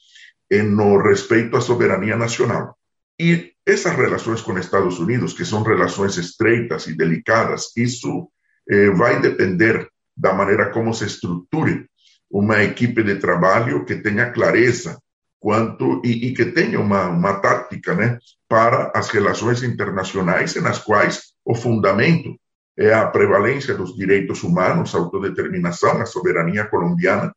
no 0.51 1.01
respeito 1.01 1.57
à 1.57 1.63
soberania 1.63 2.15
nacional. 2.15 2.77
E 3.19 3.53
essas 3.65 3.95
relações 3.95 4.43
com 4.43 4.53
os 4.53 4.61
Estados 4.61 4.99
Unidos, 4.99 5.33
que 5.33 5.45
são 5.45 5.63
relações 5.63 6.17
estreitas 6.17 6.87
e 6.87 6.95
delicadas, 6.95 7.69
isso 7.77 8.29
eh, 8.71 8.91
vai 8.91 9.21
depender 9.21 9.89
da 10.17 10.33
maneira 10.33 10.71
como 10.71 10.93
se 10.93 11.05
estruture 11.07 11.87
uma 12.31 12.63
equipe 12.63 13.03
de 13.03 13.17
trabalho 13.17 13.85
que 13.85 13.97
tenha 13.97 14.31
clareza 14.31 14.99
quanto 15.39 16.01
e, 16.05 16.29
e 16.29 16.35
que 16.35 16.47
tenha 16.47 16.81
uma, 16.81 17.09
uma 17.09 17.41
tática 17.41 17.95
né, 17.95 18.19
para 18.49 18.93
as 18.95 19.09
relações 19.09 19.63
internacionais 19.63 20.55
nas 20.57 20.79
quais 20.79 21.33
o 21.45 21.55
fundamento 21.55 22.39
é 22.79 22.95
a 22.95 23.07
prevalência 23.07 23.75
dos 23.75 23.95
direitos 23.95 24.43
humanos, 24.43 24.95
a 24.95 24.99
autodeterminação, 24.99 26.01
a 26.01 26.07
soberania 26.07 26.65
colombiana, 26.65 27.35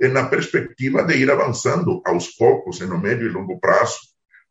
na 0.00 0.26
perspectiva 0.26 1.02
de 1.02 1.16
ir 1.16 1.30
avançando 1.30 2.02
aos 2.04 2.28
poucos, 2.28 2.80
no 2.80 2.98
médio 2.98 3.26
e 3.26 3.32
longo 3.32 3.58
prazo, 3.60 3.98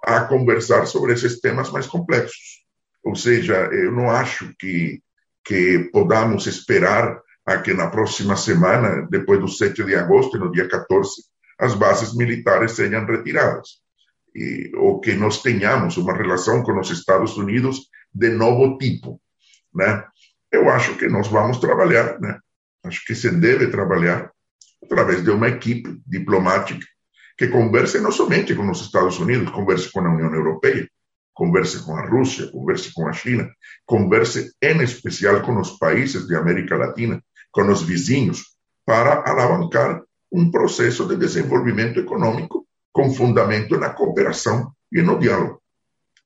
a 0.03 0.21
conversar 0.21 0.85
sobre 0.85 1.13
esses 1.13 1.39
temas 1.39 1.71
mais 1.71 1.87
complexos. 1.87 2.63
Ou 3.03 3.15
seja, 3.15 3.55
eu 3.71 3.91
não 3.91 4.09
acho 4.09 4.53
que, 4.59 5.01
que 5.45 5.89
podamos 5.93 6.47
esperar 6.47 7.21
a 7.45 7.59
que 7.59 7.73
na 7.73 7.87
próxima 7.87 8.35
semana, 8.35 9.07
depois 9.09 9.39
do 9.39 9.47
7 9.47 9.83
de 9.83 9.95
agosto, 9.95 10.39
no 10.39 10.51
dia 10.51 10.67
14, 10.67 11.21
as 11.59 11.75
bases 11.75 12.15
militares 12.15 12.71
sejam 12.71 13.05
retiradas. 13.05 13.83
E, 14.35 14.71
ou 14.75 14.99
que 14.99 15.13
nós 15.13 15.41
tenhamos 15.41 15.95
uma 15.97 16.13
relação 16.13 16.63
com 16.63 16.77
os 16.79 16.89
Estados 16.89 17.37
Unidos 17.37 17.87
de 18.13 18.29
novo 18.29 18.77
tipo, 18.77 19.21
né? 19.73 20.03
Eu 20.51 20.69
acho 20.69 20.95
que 20.97 21.07
nós 21.07 21.27
vamos 21.27 21.59
trabalhar, 21.59 22.19
né? 22.19 22.39
Acho 22.83 23.05
que 23.05 23.15
se 23.15 23.29
deve 23.29 23.67
trabalhar 23.67 24.31
através 24.83 25.23
de 25.23 25.29
uma 25.29 25.47
equipe 25.47 26.01
diplomática 26.05 26.85
que 27.37 27.47
converse 27.47 27.99
não 27.99 28.11
somente 28.11 28.55
com 28.55 28.69
os 28.69 28.81
Estados 28.81 29.19
Unidos, 29.19 29.51
converse 29.51 29.91
com 29.91 29.99
a 29.99 30.09
União 30.09 30.33
Europeia, 30.33 30.89
converse 31.35 31.83
com 31.83 31.95
a 31.95 32.07
Rússia, 32.07 32.49
converse 32.51 32.91
com 32.93 33.07
a 33.07 33.13
China, 33.13 33.47
converse 33.85 34.51
em 34.61 34.81
especial 34.81 35.41
com 35.41 35.59
os 35.59 35.71
países 35.77 36.25
de 36.25 36.35
América 36.35 36.77
Latina, 36.77 37.21
com 37.51 37.69
os 37.69 37.83
vizinhos, 37.83 38.55
para 38.85 39.23
alavancar 39.29 40.01
um 40.31 40.49
processo 40.49 41.05
de 41.05 41.17
desenvolvimento 41.17 41.99
econômico 41.99 42.65
com 42.91 43.13
fundamento 43.13 43.77
na 43.77 43.89
cooperação 43.89 44.71
e 44.91 45.01
no 45.01 45.19
diálogo. 45.19 45.61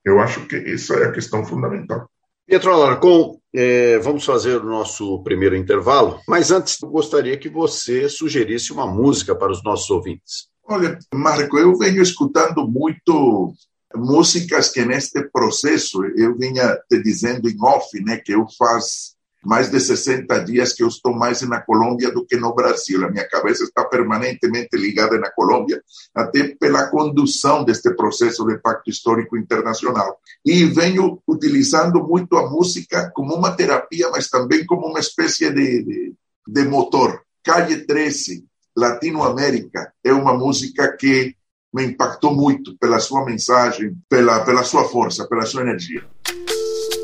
Eu 0.06 0.20
acho 0.20 0.46
que 0.48 0.56
essa 0.56 0.94
é 0.96 1.08
a 1.08 1.12
questão 1.12 1.44
fundamental. 1.44 2.10
Pietro 2.46 2.72
Alarcon, 2.72 3.40
é, 3.54 3.98
vamos 4.00 4.26
fazer 4.26 4.58
o 4.58 4.64
nosso 4.64 5.22
primeiro 5.24 5.56
intervalo, 5.56 6.20
mas 6.28 6.52
antes 6.52 6.82
eu 6.82 6.90
gostaria 6.90 7.38
que 7.38 7.50
você 7.50 8.08
sugerisse 8.08 8.72
uma 8.72 8.88
música 8.88 9.36
para 9.36 9.52
os 9.52 9.64
nossos 9.64 9.90
ouvintes. 9.90 10.50
Olha, 10.64 10.98
Marco, 11.14 11.58
eu 11.58 11.76
venho 11.78 12.02
escutando 12.02 12.68
muito 12.68 13.54
músicas 13.96 14.70
que 14.70 14.86
neste 14.86 15.24
processo 15.30 16.04
eu 16.16 16.38
vinha 16.38 16.78
te 16.90 17.02
dizendo 17.02 17.50
em 17.50 17.58
off, 17.62 17.88
né, 18.04 18.18
que 18.18 18.34
eu 18.34 18.46
faz 18.58 19.18
mais 19.44 19.72
de 19.72 19.80
60 19.80 20.44
dias 20.44 20.74
que 20.74 20.84
eu 20.84 20.88
estou 20.88 21.14
mais 21.14 21.42
na 21.44 21.62
Colômbia 21.62 22.12
do 22.12 22.26
que 22.26 22.36
no 22.36 22.54
Brasil. 22.54 23.06
A 23.06 23.10
minha 23.10 23.28
cabeça 23.28 23.64
está 23.64 23.86
permanentemente 23.86 24.76
ligada 24.76 25.18
na 25.18 25.32
Colômbia, 25.32 25.82
até 26.14 26.56
pela 26.60 26.88
condução 26.88 27.64
deste 27.64 27.94
processo 27.96 28.46
de 28.46 28.58
pacto 28.58 28.90
histórico 28.90 29.38
internacional. 29.38 30.20
E 30.46 30.66
venho 30.66 31.22
utilizando 31.28 32.04
muito 32.04 32.36
a 32.38 32.50
música 32.50 33.12
como 33.16 33.34
uma 33.34 33.52
terapia, 33.56 34.10
mas 34.10 34.30
também 34.30 34.66
como 34.66 34.88
uma 34.88 35.00
espécie 35.00 35.50
de, 35.52 35.84
de, 35.84 36.14
de 36.48 36.66
motor. 36.66 37.22
Calle 37.44 37.86
13, 37.86 38.46
Latinoamérica, 38.76 39.94
é 40.04 40.12
uma 40.12 40.34
música 40.34 40.96
que 40.98 41.36
me 41.74 41.86
impactou 41.86 42.34
muito 42.34 42.76
pela 42.78 43.00
sua 43.00 43.24
mensagem, 43.24 43.96
pela, 44.10 44.44
pela 44.44 44.64
sua 44.64 44.86
força, 44.86 45.28
pela 45.28 45.46
sua 45.46 45.62
energia. 45.62 46.04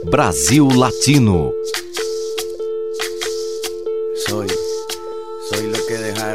Brasil 0.10 0.67
Latino. 0.67 1.51
Soy, 4.27 4.48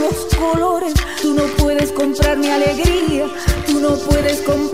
los 0.00 0.34
colores, 0.36 0.94
tú 1.20 1.34
no 1.34 1.44
puedes 1.56 1.92
comprar 1.92 2.36
mi 2.38 2.48
alegría, 2.48 3.26
tú 3.66 3.80
no 3.80 3.96
puedes 3.96 4.40
comprar 4.42 4.73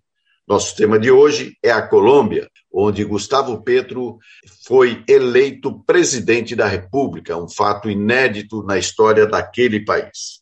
Nosso 0.51 0.75
tema 0.75 0.99
de 0.99 1.09
hoje 1.09 1.57
é 1.63 1.71
a 1.71 1.81
Colômbia, 1.81 2.49
onde 2.69 3.05
Gustavo 3.05 3.63
Petro 3.63 4.19
foi 4.65 5.01
eleito 5.07 5.81
presidente 5.85 6.57
da 6.57 6.67
República, 6.67 7.37
um 7.37 7.47
fato 7.47 7.89
inédito 7.89 8.61
na 8.61 8.77
história 8.77 9.25
daquele 9.25 9.85
país. 9.85 10.41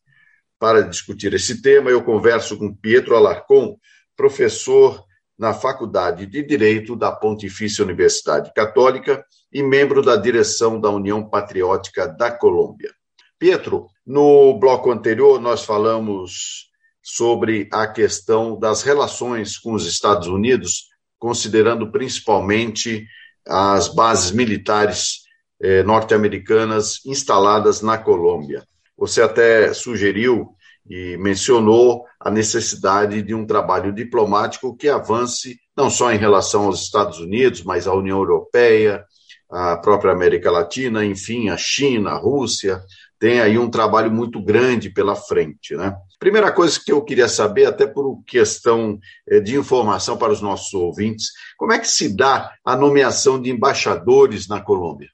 Para 0.57 0.81
discutir 0.81 1.31
esse 1.35 1.61
tema, 1.61 1.91
eu 1.91 2.03
converso 2.03 2.57
com 2.57 2.73
Pietro 2.73 3.15
Alarcon, 3.15 3.77
professor 4.17 5.03
na 5.37 5.53
Faculdade 5.53 6.25
de 6.25 6.41
Direito 6.41 6.95
da 6.95 7.11
Pontifícia 7.11 7.85
Universidade 7.85 8.51
Católica 8.51 9.23
e 9.53 9.61
membro 9.61 10.01
da 10.01 10.15
direção 10.15 10.81
da 10.81 10.89
União 10.89 11.23
Patriótica 11.23 12.07
da 12.07 12.31
Colômbia. 12.31 12.91
Pietro, 13.37 13.85
no 14.03 14.57
bloco 14.57 14.89
anterior 14.89 15.39
nós 15.39 15.63
falamos 15.63 16.68
sobre 17.15 17.67
a 17.71 17.87
questão 17.87 18.57
das 18.57 18.83
relações 18.83 19.57
com 19.57 19.73
os 19.73 19.87
Estados 19.87 20.27
Unidos, 20.27 20.89
considerando 21.17 21.91
principalmente 21.91 23.07
as 23.47 23.87
bases 23.87 24.29
militares 24.29 25.21
eh, 25.59 25.81
norte-americanas 25.81 27.03
instaladas 27.05 27.81
na 27.81 27.97
Colômbia. 27.97 28.63
Você 28.95 29.23
até 29.23 29.73
sugeriu 29.73 30.49
e 30.87 31.17
mencionou 31.17 32.05
a 32.19 32.29
necessidade 32.29 33.23
de 33.23 33.33
um 33.33 33.45
trabalho 33.45 33.91
diplomático 33.91 34.75
que 34.75 34.87
avance 34.87 35.59
não 35.75 35.89
só 35.89 36.11
em 36.13 36.17
relação 36.17 36.65
aos 36.65 36.83
Estados 36.83 37.19
Unidos, 37.19 37.63
mas 37.63 37.87
à 37.87 37.93
União 37.93 38.19
Europeia, 38.19 39.03
à 39.49 39.77
própria 39.77 40.11
América 40.11 40.51
Latina, 40.51 41.03
enfim, 41.03 41.49
a 41.49 41.57
China, 41.57 42.11
a 42.11 42.17
Rússia, 42.17 42.79
tem 43.19 43.41
aí 43.41 43.59
um 43.59 43.69
trabalho 43.69 44.09
muito 44.09 44.41
grande 44.41 44.89
pela 44.89 45.15
frente, 45.15 45.75
né? 45.75 45.93
Primeira 46.17 46.51
coisa 46.51 46.79
que 46.83 46.91
eu 46.91 47.01
queria 47.03 47.27
saber, 47.27 47.65
até 47.65 47.85
por 47.85 48.23
questão 48.25 48.97
eh, 49.27 49.41
de 49.41 49.57
informação 49.57 50.17
para 50.17 50.31
os 50.31 50.41
nossos 50.41 50.73
ouvintes, 50.73 51.27
como 51.57 51.73
é 51.73 51.79
que 51.79 51.87
se 51.87 52.15
dá 52.15 52.53
a 52.63 52.75
nomeação 52.75 53.41
de 53.41 53.49
embaixadores 53.49 54.47
na 54.47 54.61
Colômbia? 54.61 55.09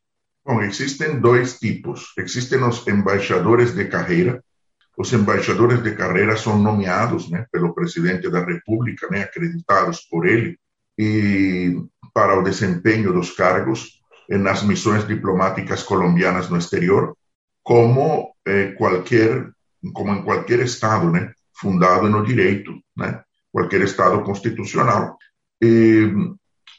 Bom, 0.46 0.62
existem 0.62 1.20
dois 1.20 1.58
tipos. 1.60 2.14
Existem 2.18 2.64
os 2.64 2.88
embaixadores 2.88 3.74
de 3.74 3.86
carreira. 3.86 4.44
Os 4.98 5.12
embaixadores 5.12 5.82
de 5.84 5.96
carreira 5.96 6.38
são 6.38 6.58
nomeados 6.58 7.30
né, 7.30 7.46
pelo 7.52 7.74
presidente 7.74 8.30
da 8.30 8.46
República, 8.46 9.10
né, 9.10 9.24
acreditados 9.24 10.02
por 10.02 10.26
ele, 10.26 10.58
e 10.98 11.76
para 12.14 12.40
o 12.40 12.44
desempenho 12.44 13.12
dos 13.12 13.32
cargos 13.32 14.02
nas 14.30 14.64
missões 14.64 15.06
diplomáticas 15.06 15.84
colombianas 15.84 16.50
no 16.50 16.58
exterior 16.58 17.16
como 17.66 18.36
eh, 18.46 18.76
qualquer 18.78 19.56
como 19.94 20.14
em 20.14 20.24
qualquer 20.24 20.60
estado, 20.62 21.12
né, 21.12 21.34
fundado 21.54 22.10
no 22.10 22.24
direito, 22.26 22.74
né, 22.96 23.22
qualquer 23.52 23.82
estado 23.82 24.24
constitucional. 24.24 25.18
E, 25.62 26.12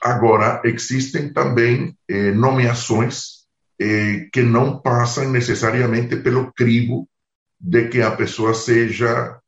agora 0.02 0.60
existem 0.64 1.32
também 1.32 1.96
eh, 2.08 2.32
nomeações 2.32 3.46
eh, 3.80 4.28
que 4.32 4.42
não 4.42 4.80
passam 4.80 5.30
necessariamente 5.30 6.16
pelo 6.16 6.52
crivo 6.52 7.08
de 7.58 7.88
que 7.88 8.02
a 8.02 8.10
pessoa 8.10 8.52
seja 8.54 9.38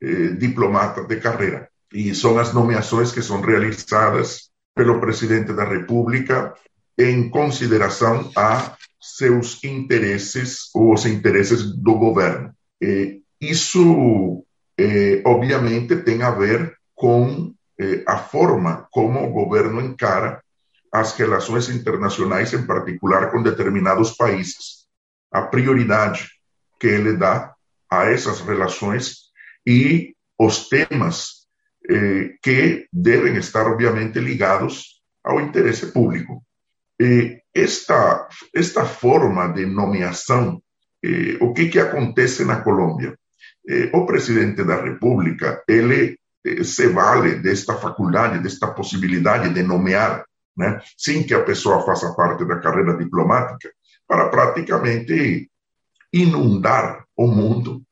eh, 0.00 0.32
diplomata 0.38 1.04
de 1.04 1.16
carreira. 1.16 1.68
E 1.92 2.14
são 2.14 2.38
as 2.38 2.52
nomeações 2.52 3.12
que 3.12 3.22
são 3.22 3.40
realizadas 3.40 4.50
pelo 4.74 5.00
presidente 5.00 5.52
da 5.52 5.64
República 5.64 6.54
em 6.98 7.28
consideração 7.30 8.30
a 8.36 8.76
seus 9.00 9.62
interesses 9.64 10.70
ou 10.74 10.92
os 10.92 11.06
interesses 11.06 11.74
do 11.76 11.94
governo. 11.96 12.54
E 12.80 13.22
isso, 13.40 14.44
eh, 14.78 15.22
obviamente, 15.26 15.96
tem 15.96 16.22
a 16.22 16.30
ver 16.30 16.76
com 16.94 17.52
eh, 17.80 18.04
a 18.06 18.16
forma 18.16 18.86
como 18.92 19.24
o 19.24 19.32
governo 19.32 19.80
encara 19.80 20.42
as 20.92 21.16
relações 21.16 21.68
internacionais, 21.68 22.52
em 22.52 22.66
particular 22.66 23.30
com 23.30 23.42
determinados 23.42 24.12
países, 24.12 24.86
a 25.32 25.42
prioridade 25.42 26.28
que 26.78 26.86
ele 26.86 27.16
dá 27.16 27.54
a 27.90 28.04
essas 28.04 28.40
relações 28.40 29.32
e 29.66 30.14
os 30.38 30.68
temas 30.68 31.46
eh, 31.90 32.34
que 32.42 32.86
devem 32.92 33.36
estar, 33.36 33.66
obviamente, 33.66 34.20
ligados 34.20 35.02
ao 35.24 35.40
interesse 35.40 35.86
público. 35.92 36.44
Esta, 37.54 38.28
esta 38.54 38.84
forma 38.84 39.48
de 39.48 39.66
nomeação, 39.66 40.62
o 41.40 41.52
que, 41.52 41.68
que 41.68 41.78
acontece 41.78 42.44
na 42.44 42.62
Colômbia? 42.62 43.18
O 43.92 44.06
presidente 44.06 44.64
da 44.64 44.80
República, 44.80 45.62
ele 45.68 46.18
eh, 46.44 46.64
se 46.64 46.88
vale 46.88 47.36
desta 47.36 47.74
faculdade, 47.76 48.42
desta 48.42 48.68
possibilidade 48.68 49.54
de 49.54 49.62
nomear, 49.62 50.24
né, 50.56 50.80
sem 50.96 51.22
que 51.22 51.34
a 51.34 51.44
pessoa 51.44 51.84
faça 51.84 52.14
parte 52.14 52.44
da 52.44 52.58
carreira 52.58 52.96
diplomática, 52.96 53.70
para 54.06 54.28
praticamente 54.28 55.48
inundar 56.12 57.04
o 57.16 57.26
mundo 57.26 57.82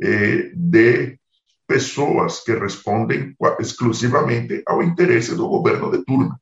eh, 0.00 0.50
de 0.54 1.18
pessoas 1.66 2.40
que 2.40 2.52
respondem 2.54 3.34
exclusivamente 3.58 4.62
ao 4.66 4.82
interesse 4.82 5.34
do 5.34 5.48
governo 5.48 5.90
de 5.90 6.04
turno. 6.04 6.36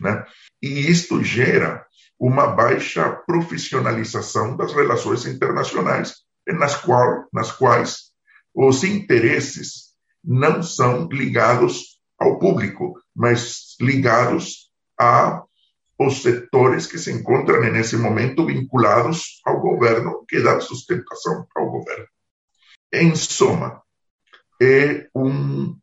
Né? 0.00 0.24
E 0.60 0.90
isto 0.90 1.22
gera 1.22 1.86
uma 2.18 2.46
baixa 2.46 3.10
profissionalização 3.26 4.56
das 4.56 4.72
relações 4.72 5.26
internacionais, 5.26 6.14
nas, 6.46 6.76
qual, 6.76 7.26
nas 7.32 7.50
quais 7.52 8.12
os 8.54 8.84
interesses 8.84 9.92
não 10.24 10.62
são 10.62 11.08
ligados 11.08 12.00
ao 12.18 12.38
público, 12.38 12.94
mas 13.14 13.74
ligados 13.80 14.70
a 14.98 15.42
os 15.98 16.22
setores 16.22 16.86
que 16.86 16.98
se 16.98 17.12
encontram 17.12 17.60
nesse 17.60 17.96
momento 17.96 18.46
vinculados 18.46 19.40
ao 19.44 19.60
governo, 19.60 20.24
que 20.28 20.40
dá 20.40 20.60
sustentação 20.60 21.46
ao 21.54 21.70
governo. 21.70 22.06
Em 22.92 23.14
suma, 23.14 23.82
é 24.60 25.08
um 25.14 25.76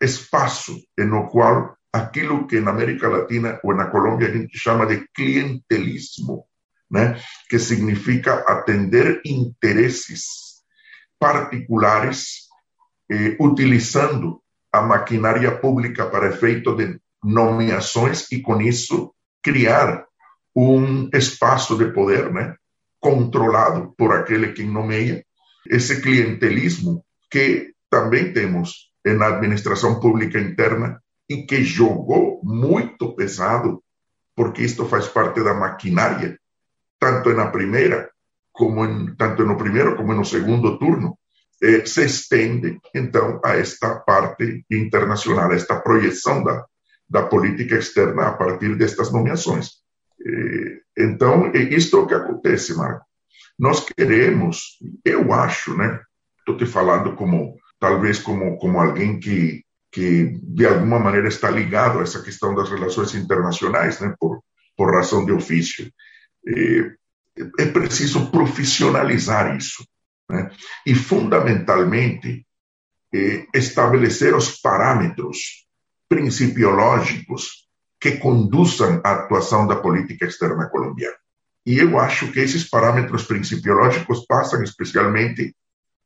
espaço 0.00 0.76
no 0.98 1.28
qual 1.28 1.76
aquilo 1.92 2.46
que 2.46 2.60
na 2.60 2.70
América 2.70 3.08
Latina 3.08 3.58
ou 3.62 3.74
na 3.74 3.86
Colômbia 3.86 4.28
a 4.28 4.32
gente 4.32 4.56
chama 4.56 4.86
de 4.86 5.06
clientelismo, 5.14 6.44
né? 6.90 7.20
que 7.48 7.58
significa 7.58 8.44
atender 8.46 9.20
interesses 9.24 10.22
particulares 11.18 12.48
eh, 13.10 13.36
utilizando 13.40 14.40
a 14.72 14.80
maquinária 14.82 15.56
pública 15.58 16.06
para 16.08 16.28
efeito 16.28 16.76
de 16.76 16.98
nomeações 17.22 18.30
e, 18.30 18.40
com 18.40 18.60
isso, 18.60 19.12
criar 19.42 20.06
um 20.54 21.08
espaço 21.12 21.76
de 21.76 21.92
poder 21.92 22.32
né? 22.32 22.54
controlado 23.00 23.92
por 23.96 24.12
aquele 24.12 24.52
que 24.52 24.62
nomeia. 24.62 25.24
Esse 25.66 26.00
clientelismo 26.00 27.04
que 27.30 27.72
também 27.90 28.32
temos 28.32 28.90
na 29.04 29.26
administração 29.26 29.98
pública 29.98 30.38
interna 30.38 30.99
e 31.30 31.46
que 31.46 31.62
jogou 31.62 32.40
muito 32.42 33.14
pesado, 33.14 33.80
porque 34.34 34.62
isto 34.62 34.84
faz 34.86 35.06
parte 35.06 35.44
da 35.44 35.54
maquinária, 35.54 36.36
tanto 36.98 37.32
na 37.32 37.46
primeira, 37.46 38.10
como 38.50 38.84
em, 38.84 39.14
tanto 39.14 39.44
no 39.44 39.56
primeiro 39.56 39.96
como 39.96 40.12
no 40.12 40.24
segundo 40.24 40.76
turno, 40.76 41.16
eh, 41.62 41.86
se 41.86 42.04
estende, 42.04 42.80
então, 42.92 43.40
a 43.44 43.54
esta 43.56 44.00
parte 44.00 44.64
internacional, 44.68 45.52
a 45.52 45.54
esta 45.54 45.80
projeção 45.80 46.42
da, 46.42 46.66
da 47.08 47.22
política 47.22 47.76
externa 47.76 48.26
a 48.26 48.32
partir 48.32 48.76
destas 48.76 49.12
nomeações. 49.12 49.68
Eh, 50.26 50.80
então, 50.98 51.46
é 51.54 51.58
isto 51.58 52.08
que 52.08 52.14
acontece, 52.14 52.74
Marco. 52.74 53.06
Nós 53.56 53.84
queremos, 53.84 54.78
eu 55.04 55.32
acho, 55.32 55.76
né? 55.76 56.00
Estou 56.38 56.56
te 56.56 56.66
falando 56.66 57.14
como, 57.14 57.56
talvez 57.78 58.18
como, 58.18 58.58
como 58.58 58.80
alguém 58.80 59.20
que 59.20 59.62
que 59.90 60.38
de 60.42 60.66
alguma 60.66 60.98
maneira 60.98 61.28
está 61.28 61.50
ligado 61.50 61.98
a 61.98 62.02
essa 62.02 62.22
questão 62.22 62.54
das 62.54 62.70
relações 62.70 63.14
internacionais, 63.14 64.00
né, 64.00 64.14
por, 64.18 64.42
por 64.76 64.94
razão 64.94 65.24
de 65.24 65.32
ofício. 65.32 65.90
É, 66.46 66.92
é 67.58 67.66
preciso 67.66 68.30
profissionalizar 68.30 69.56
isso. 69.56 69.84
Né, 70.28 70.50
e, 70.86 70.94
fundamentalmente, 70.94 72.46
é, 73.12 73.46
estabelecer 73.54 74.34
os 74.34 74.60
parâmetros 74.60 75.66
principiológicos 76.08 77.68
que 78.00 78.12
conduzam 78.12 79.00
a 79.04 79.12
atuação 79.12 79.66
da 79.66 79.76
política 79.76 80.26
externa 80.26 80.68
colombiana. 80.68 81.16
E 81.66 81.78
eu 81.78 81.98
acho 81.98 82.32
que 82.32 82.40
esses 82.40 82.68
parâmetros 82.68 83.24
principiológicos 83.24 84.24
passam 84.26 84.62
especialmente 84.62 85.54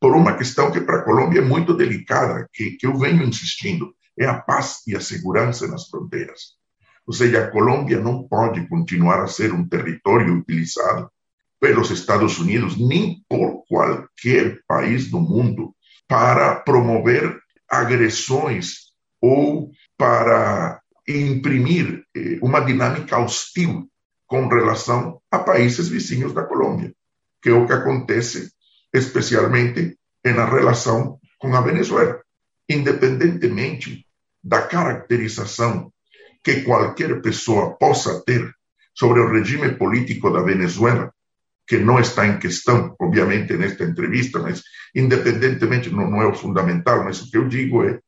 por 0.05 0.14
uma 0.14 0.37
questão 0.37 0.71
que 0.71 0.83
para 0.83 0.99
a 0.99 1.03
Colômbia 1.03 1.38
é 1.38 1.43
muito 1.43 1.73
delicada, 1.73 2.47
que, 2.53 2.73
que 2.73 2.87
eu 2.87 2.95
venho 2.99 3.23
insistindo, 3.23 3.95
é 4.19 4.27
a 4.27 4.35
paz 4.35 4.83
e 4.87 4.95
a 4.95 5.01
segurança 5.01 5.67
nas 5.67 5.88
fronteiras. 5.88 6.59
Ou 7.07 7.14
seja, 7.14 7.43
a 7.43 7.51
Colômbia 7.51 7.99
não 8.03 8.29
pode 8.29 8.69
continuar 8.69 9.23
a 9.23 9.27
ser 9.27 9.55
um 9.55 9.67
território 9.67 10.35
utilizado 10.35 11.11
pelos 11.59 11.90
Estados 11.90 12.38
Unidos, 12.38 12.77
nem 12.77 13.25
por 13.27 13.64
qualquer 13.67 14.59
país 14.69 15.11
do 15.11 15.19
mundo, 15.19 15.75
para 16.07 16.57
promover 16.57 17.40
agressões 17.67 18.93
ou 19.23 19.71
para 19.97 20.83
imprimir 21.09 22.05
eh, 22.14 22.38
uma 22.43 22.61
dinâmica 22.61 23.19
hostil 23.19 23.88
com 24.27 24.49
relação 24.49 25.23
a 25.31 25.38
países 25.38 25.88
vizinhos 25.88 26.35
da 26.35 26.43
Colômbia, 26.43 26.93
que 27.40 27.49
é 27.49 27.55
o 27.55 27.67
que 27.67 27.73
acontece 27.73 28.54
especialmente 28.95 29.99
na 30.25 30.47
relação 30.47 31.19
com 31.39 31.55
a 31.55 31.61
Venezuela. 31.61 32.23
Independentemente 32.69 34.07
da 34.43 34.63
caracterização 34.63 35.93
que 36.43 36.63
qualquer 36.63 37.21
pessoa 37.21 37.77
possa 37.77 38.23
ter 38.25 38.51
sobre 38.95 39.21
o 39.21 39.31
regime 39.31 39.75
político 39.75 40.31
da 40.31 40.41
Venezuela, 40.41 41.13
que 41.67 41.79
não 41.79 41.99
está 41.99 42.27
em 42.27 42.39
questão, 42.39 42.95
obviamente, 43.01 43.55
nesta 43.55 43.85
entrevista, 43.85 44.39
mas 44.39 44.63
independentemente, 44.95 45.91
não, 45.91 46.09
não 46.09 46.23
é 46.23 46.27
o 46.27 46.35
fundamental, 46.35 47.03
mas 47.03 47.21
o 47.21 47.31
que 47.31 47.37
eu 47.37 47.49
digo 47.49 47.83
é, 47.85 47.99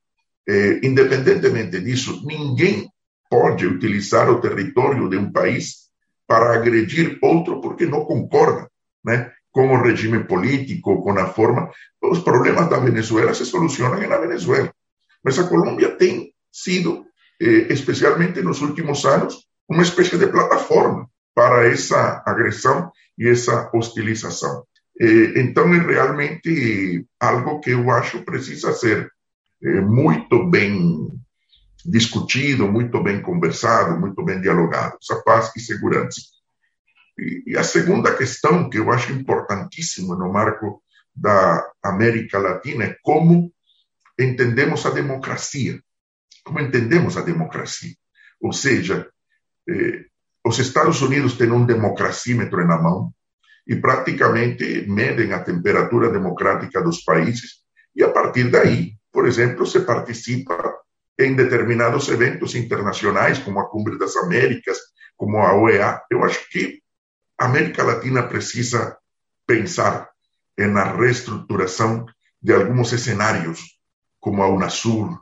é, 0.49 0.81
independentemente 0.87 1.81
disso, 1.81 2.23
ninguém 2.25 2.89
pode 3.29 3.67
utilizar 3.67 4.31
o 4.31 4.41
território 4.41 5.09
de 5.09 5.17
um 5.17 5.33
país 5.33 5.87
para 6.27 6.55
agredir 6.55 7.19
outro 7.23 7.61
porque 7.61 7.87
não 7.87 8.05
concorda 8.05 8.69
né, 9.05 9.33
com 9.57 9.73
o 9.73 9.83
regime 9.83 10.23
político, 10.25 11.03
com 11.03 11.19
a 11.19 11.29
forma. 11.29 11.71
Os 12.03 12.19
problemas 12.19 12.69
da 12.69 12.79
Venezuela 12.79 13.33
se 13.33 13.47
solucionam 13.47 14.07
na 14.07 14.19
Venezuela. 14.19 14.71
Mas 15.25 15.39
a 15.39 15.49
Colômbia 15.49 15.97
tem 15.97 16.31
sido, 16.53 17.07
eh, 17.41 17.73
especialmente 17.73 18.43
nos 18.43 18.61
últimos 18.61 19.07
anos, 19.07 19.47
uma 19.67 19.83
espécie 19.83 20.19
de 20.19 20.27
plataforma 20.27 21.09
para 21.35 21.67
essa 21.67 22.23
agressão 22.27 22.93
e 23.17 23.31
essa 23.31 23.71
hostilização. 23.73 24.65
Eh, 25.01 25.41
então, 25.41 25.73
é 25.73 25.79
realmente 25.79 27.07
algo 27.19 27.59
que 27.61 27.71
eu 27.71 27.91
acho 27.91 28.27
precisa 28.27 28.75
ser 28.75 29.11
eh, 29.65 29.81
muito 29.81 30.51
bem 30.51 31.09
discutido, 31.83 32.71
muito 32.71 33.03
bem 33.03 33.23
conversado, 33.23 33.99
muito 33.99 34.23
bem 34.23 34.39
dialogado, 34.39 34.99
essa 35.01 35.23
paz 35.23 35.51
e 35.57 35.61
segurança. 35.61 36.36
E, 37.19 37.45
e 37.47 37.57
a 37.57 37.65
segunda 37.65 38.15
questão 38.15 38.69
que 38.69 38.79
eu 38.79 38.91
acho 38.91 39.13
importantíssima 39.13 40.17
no 40.17 40.33
marco 40.33 40.83
da 41.15 41.67
América 41.83 42.39
Latina 42.39 42.85
é 42.85 42.97
como 43.03 43.53
entendemos 44.19 44.85
a 44.85 44.91
democracia. 44.91 45.81
Como 46.45 46.61
entendemos 46.61 47.17
a 47.17 47.23
democracia? 47.23 47.95
Ou 48.41 48.53
seja, 48.53 49.09
eh, 49.69 50.05
os 50.45 50.59
Estados 50.59 51.01
Unidos 51.03 51.35
têm 51.35 51.51
um 51.51 51.67
democracímetro 51.67 52.65
na 52.67 52.79
mão 52.81 53.13
e 53.67 53.75
praticamente 53.77 54.87
medem 54.87 55.33
a 55.33 55.43
temperatura 55.43 56.11
democrática 56.11 56.81
dos 56.81 57.03
países 57.03 57.65
e 57.97 58.05
a 58.05 58.11
partir 58.11 58.51
daí, 58.51 58.93
por 59.11 59.27
exemplo, 59.27 59.67
se 59.67 59.81
participa 59.81 60.77
em 61.19 61.35
determinados 61.35 62.09
eventos 62.09 62.55
internacionais, 62.55 63.39
como 63.39 63.59
a 63.59 63.69
Cumbre 63.71 63.99
das 63.99 64.15
Américas, 64.17 64.79
como 65.17 65.39
a 65.39 65.55
OEA. 65.55 66.03
Eu 66.11 66.23
acho 66.23 66.47
que 66.51 66.83
a 67.39 67.47
América 67.47 67.83
Latina 67.83 68.23
precisa 68.23 68.97
pensar 69.47 70.09
na 70.59 70.97
reestruturação 70.97 72.07
de 72.41 72.53
alguns 72.53 72.89
cenários, 72.89 73.79
como 74.21 74.43
a 74.43 74.49
Unasur, 74.49 75.21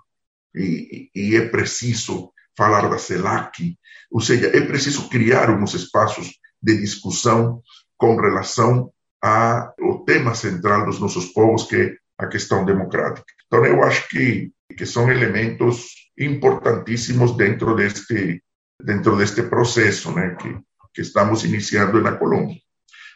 e, 0.54 1.10
e 1.14 1.36
é 1.36 1.48
preciso 1.48 2.32
falar 2.56 2.88
da 2.88 2.98
CELAC, 2.98 3.76
ou 4.10 4.20
seja, 4.20 4.46
é 4.46 4.60
preciso 4.60 5.08
criar 5.08 5.50
uns 5.50 5.74
espaços 5.74 6.38
de 6.62 6.78
discussão 6.78 7.60
com 7.96 8.16
relação 8.16 8.92
ao 9.20 10.04
tema 10.04 10.34
central 10.34 10.86
dos 10.86 11.00
nossos 11.00 11.26
povos, 11.26 11.64
que 11.64 11.76
é 11.76 11.96
a 12.18 12.28
questão 12.28 12.64
democrática. 12.64 13.26
Então, 13.46 13.64
eu 13.64 13.82
acho 13.82 14.08
que 14.08 14.52
que 14.76 14.86
são 14.86 15.10
elementos 15.10 16.10
importantíssimos 16.18 17.36
dentro 17.36 17.74
deste 17.76 18.42
dentro 18.82 19.16
deste 19.16 19.42
processo, 19.42 20.12
né, 20.12 20.34
que, 20.34 20.56
que 20.94 21.02
estamos 21.02 21.44
iniciando 21.44 22.00
na 22.00 22.12
Colômbia. 22.12 22.60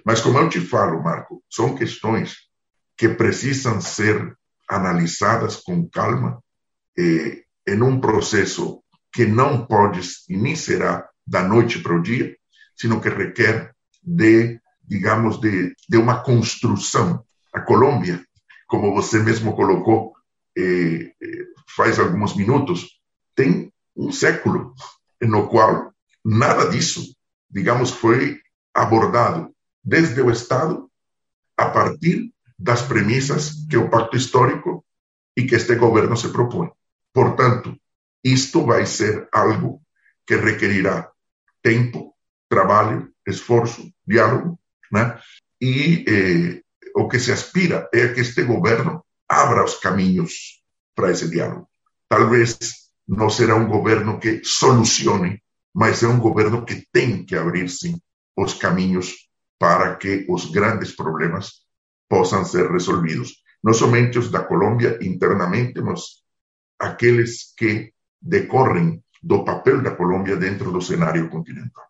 Mas 0.05 0.21
como 0.21 0.39
eu 0.39 0.49
te 0.49 0.61
falo, 0.61 1.03
Marco, 1.03 1.43
são 1.49 1.75
questões 1.75 2.37
que 2.97 3.09
precisam 3.09 3.81
ser 3.81 4.37
analisadas 4.69 5.57
com 5.57 5.89
calma 5.89 6.43
em 6.99 7.83
um 7.83 8.01
processo 8.01 8.83
que 9.13 9.25
não 9.25 9.65
pode 9.67 10.01
será 10.57 11.09
da 11.27 11.43
noite 11.43 11.79
para 11.79 11.95
o 11.95 12.03
dia, 12.03 12.37
sino 12.77 13.01
que 13.01 13.09
requer 13.09 13.73
de, 14.03 14.61
digamos, 14.83 15.41
de, 15.41 15.75
de 15.89 15.97
uma 15.97 16.23
construção. 16.23 17.23
A 17.53 17.61
Colômbia, 17.61 18.25
como 18.67 18.95
você 18.95 19.23
mesmo 19.23 19.55
colocou, 19.55 20.13
eh, 20.57 21.13
faz 21.77 21.99
alguns 21.99 22.35
minutos, 22.35 23.01
tem 23.35 23.73
um 23.97 24.11
século 24.11 24.75
no 25.21 25.49
qual 25.49 25.93
nada 26.25 26.69
disso, 26.69 27.15
digamos, 27.51 27.91
foi 27.91 28.41
abordado 28.75 29.55
desde 29.83 30.21
o 30.21 30.31
Estado 30.31 30.91
a 31.57 31.71
partir 31.71 32.33
das 32.59 32.83
premissas 32.83 33.67
que 33.69 33.77
o 33.77 33.89
pacto 33.89 34.17
histórico 34.17 34.85
e 35.37 35.47
que 35.47 35.55
este 35.55 35.77
governo 35.77 36.17
se 36.17 36.29
propõe. 36.29 36.71
Portanto, 37.13 37.77
isto 38.23 38.65
vai 38.65 38.87
ser 38.87 39.29
algo 39.33 39.81
que 40.27 40.37
requerirá 40.37 41.11
tempo, 41.63 42.15
trabalho, 42.49 43.13
esforço, 43.27 43.93
diálogo, 44.07 44.59
né? 44.91 45.19
E 45.61 46.05
eh, 46.09 46.63
o 46.95 47.09
que 47.09 47.19
se 47.19 47.33
aspira 47.33 47.89
é 47.93 48.09
que 48.09 48.21
este 48.21 48.43
governo 48.45 49.05
abra 49.29 49.65
os 49.65 49.77
caminhos 49.77 50.63
para 50.95 51.11
esse 51.11 51.29
diálogo. 51.29 51.69
Talvez 52.09 52.59
não 53.07 53.31
será 53.31 53.55
um 53.55 53.69
governo 53.69 54.19
que 54.19 54.43
solucione, 54.45 55.43
mas 55.79 56.03
é 56.03 56.09
um 56.09 56.19
governo 56.19 56.65
que 56.65 56.85
tem 56.93 57.25
que 57.25 57.37
abrir, 57.37 57.69
sim, 57.69 58.01
os 58.37 58.53
caminhos 58.53 59.15
para 59.61 59.95
que 59.95 60.27
os 60.29 60.51
grandes 60.51 60.91
problemas 60.91 61.53
possam 62.09 62.45
ser 62.45 62.69
resolvidos. 62.69 63.37
Não 63.63 63.73
somente 63.73 64.19
os 64.19 64.29
da 64.29 64.43
Colômbia 64.43 64.99
internamente, 65.01 65.81
mas 65.81 66.01
aqueles 66.81 67.55
que 67.57 67.93
decorrem 68.21 69.01
do 69.23 69.45
papel 69.45 69.81
da 69.81 69.93
Colômbia 69.93 70.37
dentro 70.37 70.73
do 70.73 70.83
cenário 70.83 71.31
continental. 71.31 71.85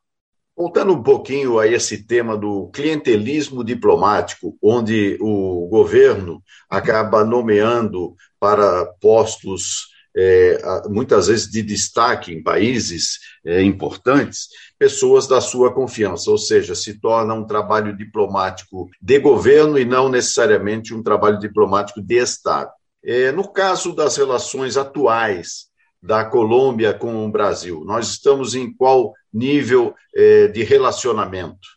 Voltando 0.54 0.92
um 0.92 1.02
pouquinho 1.02 1.58
a 1.58 1.66
esse 1.66 2.04
tema 2.04 2.36
do 2.36 2.68
clientelismo 2.68 3.64
diplomático, 3.64 4.54
onde 4.62 5.16
o 5.18 5.66
governo 5.70 6.42
acaba 6.68 7.24
nomeando 7.24 8.14
para 8.38 8.84
postos 9.00 9.88
é, 10.16 10.82
muitas 10.88 11.28
vezes 11.28 11.50
de 11.50 11.62
destaque 11.62 12.32
em 12.32 12.42
países 12.42 13.18
é, 13.44 13.62
importantes, 13.62 14.48
pessoas 14.78 15.26
da 15.26 15.40
sua 15.40 15.72
confiança, 15.72 16.30
ou 16.30 16.38
seja, 16.38 16.74
se 16.74 17.00
torna 17.00 17.34
um 17.34 17.46
trabalho 17.46 17.96
diplomático 17.96 18.88
de 19.00 19.18
governo 19.18 19.78
e 19.78 19.84
não 19.84 20.08
necessariamente 20.08 20.94
um 20.94 21.02
trabalho 21.02 21.38
diplomático 21.38 22.00
de 22.00 22.16
Estado. 22.16 22.70
É, 23.04 23.32
no 23.32 23.52
caso 23.52 23.94
das 23.94 24.16
relações 24.16 24.76
atuais 24.76 25.68
da 26.02 26.24
Colômbia 26.24 26.94
com 26.94 27.26
o 27.26 27.30
Brasil? 27.30 27.82
Nós 27.84 28.08
estamos 28.08 28.54
em 28.54 28.72
qual 28.72 29.12
nível 29.32 29.94
eh, 30.14 30.48
de 30.48 30.62
relacionamento? 30.62 31.76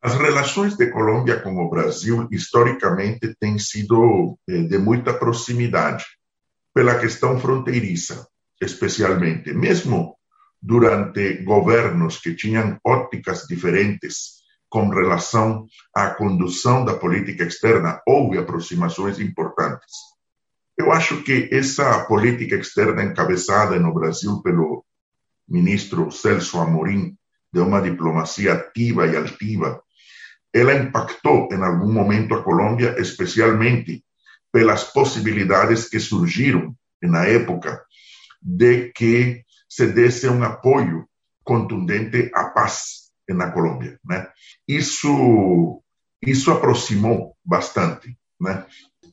As 0.00 0.14
relações 0.14 0.76
de 0.76 0.90
Colômbia 0.90 1.40
com 1.40 1.56
o 1.56 1.70
Brasil, 1.70 2.28
historicamente, 2.30 3.34
têm 3.40 3.58
sido 3.58 4.38
eh, 4.48 4.62
de 4.62 4.78
muita 4.78 5.14
proximidade, 5.14 6.04
pela 6.76 6.98
questão 6.98 7.40
fronteiriça, 7.40 8.28
especialmente. 8.60 9.50
Mesmo 9.54 10.14
durante 10.60 11.42
governos 11.42 12.18
que 12.18 12.34
tinham 12.34 12.78
óticas 12.84 13.46
diferentes 13.48 14.42
com 14.68 14.86
relação 14.90 15.64
à 15.94 16.10
condução 16.10 16.84
da 16.84 16.92
política 16.92 17.44
externa, 17.44 18.02
houve 18.06 18.36
aproximações 18.36 19.18
importantes. 19.18 19.90
Eu 20.76 20.92
acho 20.92 21.22
que 21.22 21.48
essa 21.50 22.04
política 22.04 22.56
externa 22.56 23.04
encabeçada 23.04 23.80
no 23.80 23.94
Brasil 23.94 24.42
pelo 24.42 24.84
ministro 25.48 26.10
Celso 26.10 26.58
Amorim, 26.58 27.16
de 27.50 27.60
uma 27.60 27.80
diplomacia 27.80 28.52
ativa 28.52 29.06
e 29.06 29.16
altiva, 29.16 29.82
ela 30.52 30.74
impactou 30.74 31.48
em 31.50 31.62
algum 31.62 31.90
momento 31.90 32.34
a 32.34 32.42
Colômbia, 32.42 32.96
especialmente 32.98 34.04
pelas 34.56 34.84
possibilidades 34.84 35.86
que 35.86 36.00
surgiram 36.00 36.74
na 37.02 37.26
época 37.26 37.84
de 38.40 38.90
que 38.90 39.44
se 39.68 39.86
desse 39.88 40.26
um 40.30 40.42
apoio 40.42 41.06
contundente 41.44 42.30
à 42.34 42.46
paz 42.46 43.10
na 43.28 43.50
Colômbia. 43.50 44.00
Né? 44.02 44.26
Isso, 44.66 45.82
isso 46.22 46.50
aproximou 46.50 47.36
bastante. 47.44 48.16
Né? 48.40 48.64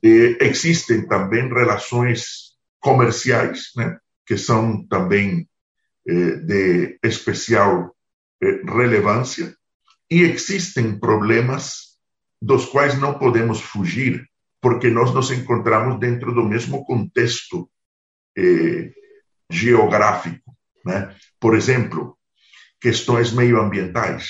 E 0.02 0.38
existem 0.40 1.06
também 1.10 1.50
relações 1.50 2.54
comerciais, 2.80 3.72
né? 3.76 3.98
que 4.26 4.38
são 4.38 4.88
também 4.88 5.46
eh, 6.08 6.36
de 6.38 7.00
especial 7.04 7.94
eh, 8.42 8.62
relevância, 8.66 9.54
e 10.10 10.22
existem 10.22 10.98
problemas 10.98 11.98
dos 12.42 12.64
quais 12.64 12.98
não 12.98 13.20
podemos 13.20 13.60
fugir, 13.60 14.26
porque 14.64 14.90
nós 14.90 15.14
nos 15.14 15.30
encontramos 15.30 16.00
dentro 16.00 16.34
do 16.34 16.42
mesmo 16.42 16.86
contexto 16.86 17.70
eh, 18.38 18.94
geográfico. 19.50 20.56
Né? 20.86 21.14
Por 21.38 21.54
exemplo, 21.54 22.18
questões 22.80 23.34
meioambientais. 23.34 24.30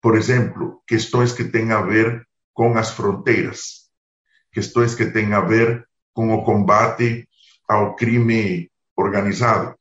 Por 0.00 0.16
exemplo, 0.16 0.82
questões 0.86 1.34
que 1.34 1.44
têm 1.44 1.72
a 1.72 1.82
ver 1.82 2.26
com 2.54 2.78
as 2.78 2.92
fronteiras, 2.92 3.90
questões 4.50 4.94
que 4.94 5.04
têm 5.10 5.34
a 5.34 5.42
ver 5.42 5.86
com 6.14 6.32
o 6.32 6.42
combate 6.42 7.28
ao 7.68 7.94
crime 7.96 8.70
organizado, 8.96 9.76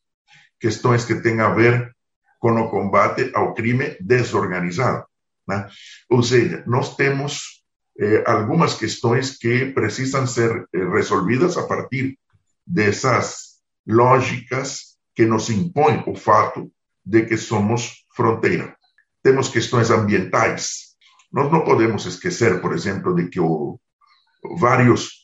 questões 0.59 1.05
que 1.05 1.15
têm 1.21 1.39
a 1.39 1.53
ver 1.53 1.95
com 2.37 2.51
o 2.51 2.69
combate 2.69 3.31
ao 3.33 3.53
crime 3.53 3.95
desorganizado. 4.01 5.05
Né? 5.47 5.69
Ou 6.09 6.21
seja, 6.21 6.65
nós 6.67 6.97
temos 6.97 7.58
eh, 7.99 8.23
algumas 8.25 8.75
questões 8.75 9.37
que 9.37 9.67
precisam 9.67 10.25
ser 10.25 10.65
eh, 10.73 10.85
resolvidas 10.85 11.57
a 11.57 11.67
partir 11.67 12.17
dessas 12.65 13.59
lógicas 13.85 14.97
que 15.13 15.25
nos 15.25 15.49
impõem 15.49 16.03
o 16.07 16.15
fato 16.15 16.71
de 17.03 17.25
que 17.25 17.35
somos 17.35 18.05
fronteira. 18.15 18.77
Temos 19.21 19.49
questões 19.49 19.89
ambientais. 19.89 20.95
Nós 21.31 21.51
não 21.51 21.65
podemos 21.65 22.05
esquecer, 22.05 22.61
por 22.61 22.73
exemplo, 22.73 23.13
de 23.13 23.27
que 23.27 23.39
o, 23.39 23.77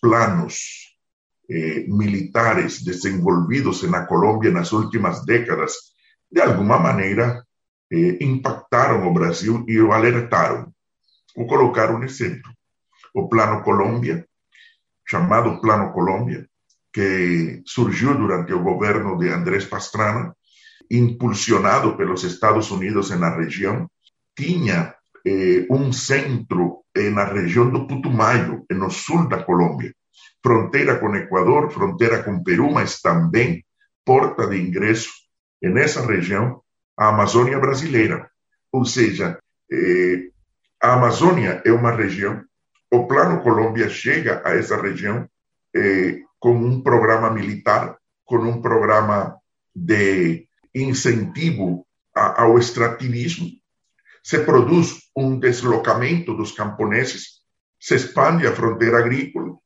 planos 0.02 0.96
eh, 1.50 1.86
militares 1.88 2.84
desenvolvidos 2.84 3.84
na 3.84 4.06
Colômbia 4.06 4.52
nas 4.52 4.74
últimas 4.74 5.24
décadas, 5.26 5.74
de 6.30 6.42
alguma 6.42 6.78
maneira, 6.78 7.46
eh, 7.90 8.18
impactaram 8.20 9.08
o 9.08 9.14
Brasil 9.14 9.64
e 9.68 9.80
o 9.80 9.94
alertaram. 9.94 10.74
Vou 11.36 11.48
colocar 11.48 11.90
um 11.92 12.04
exemplo. 12.04 12.52
O 13.16 13.28
Plano 13.28 13.64
Colômbia, 13.64 14.28
chamado 15.08 15.62
Plano 15.62 15.94
Colômbia, 15.94 16.46
que 16.94 17.62
surgiu 17.66 18.14
durante 18.16 18.54
o 18.54 18.64
governo 18.64 19.18
de 19.18 19.30
Andrés 19.30 19.66
Pastrana, 19.66 20.36
impulsionado 20.90 21.98
pelos 21.98 22.24
Estados 22.24 22.70
Unidos 22.72 23.10
na 23.12 23.36
região, 23.36 23.90
tinha 24.38 24.94
eh, 25.26 25.66
um 25.70 25.92
centro 25.92 26.84
na 26.96 27.26
região 27.26 27.70
do 27.70 27.88
Putumayo, 27.88 28.66
no 28.70 28.90
sul 28.90 29.28
da 29.28 29.44
Colômbia, 29.44 29.94
fronteira 30.44 31.00
com 31.00 31.16
Equador, 31.16 31.72
fronteira 31.72 32.24
com 32.24 32.44
Peru, 32.44 32.72
mas 32.72 33.02
também 33.02 33.66
porta 34.06 34.48
de 34.48 34.58
ingresso 34.58 35.12
nessa 35.62 36.06
região 36.06 36.62
a 36.98 37.10
Amazônia 37.10 37.60
brasileira. 37.60 38.30
Ou 38.72 38.86
seja, 38.86 39.38
eh, 39.72 40.30
a 40.82 40.94
Amazônia 40.94 41.62
é 41.66 41.72
uma 41.72 41.92
região, 41.92 42.44
o 42.96 43.08
Plano 43.08 43.42
Colômbia 43.42 43.90
chega 43.90 44.42
a 44.46 44.56
essa 44.56 44.82
região 44.82 45.30
eh, 45.76 46.22
com 46.40 46.54
um 46.56 46.82
programa 46.82 47.30
militar, 47.30 47.98
com 48.24 48.38
um 48.38 48.62
programa 48.62 49.38
de 49.76 50.48
incentivo 50.74 51.86
ao 52.14 52.58
extrativismo, 52.58 53.50
se 54.24 54.40
produz 54.40 55.02
um 55.16 55.38
deslocamento 55.38 56.34
dos 56.34 56.52
camponeses, 56.52 57.42
se 57.80 57.96
expande 57.96 58.48
a 58.48 58.56
fronteira 58.56 59.00
agrícola, 59.00 59.58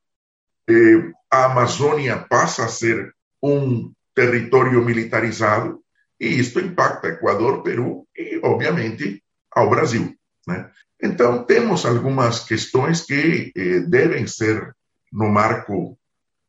eh, 0.68 1.12
a 1.32 1.46
Amazônia 1.46 2.18
passa 2.18 2.66
a 2.66 2.68
ser 2.68 3.14
um 3.42 3.94
território 4.16 4.84
militarizado, 4.84 5.80
e 6.20 6.28
isto 6.28 6.60
impacta 6.60 7.08
Equador, 7.08 7.64
Peru 7.64 8.06
e, 8.18 8.42
obviamente, 8.44 9.24
ao 9.52 9.70
Brasil. 9.70 10.19
Né? 10.50 10.70
Então, 11.02 11.44
temos 11.44 11.86
algumas 11.86 12.40
questões 12.42 13.06
que 13.06 13.54
eh, 13.56 13.82
devem 13.82 14.26
ser 14.26 14.76
no 15.14 15.30
marco 15.30 15.98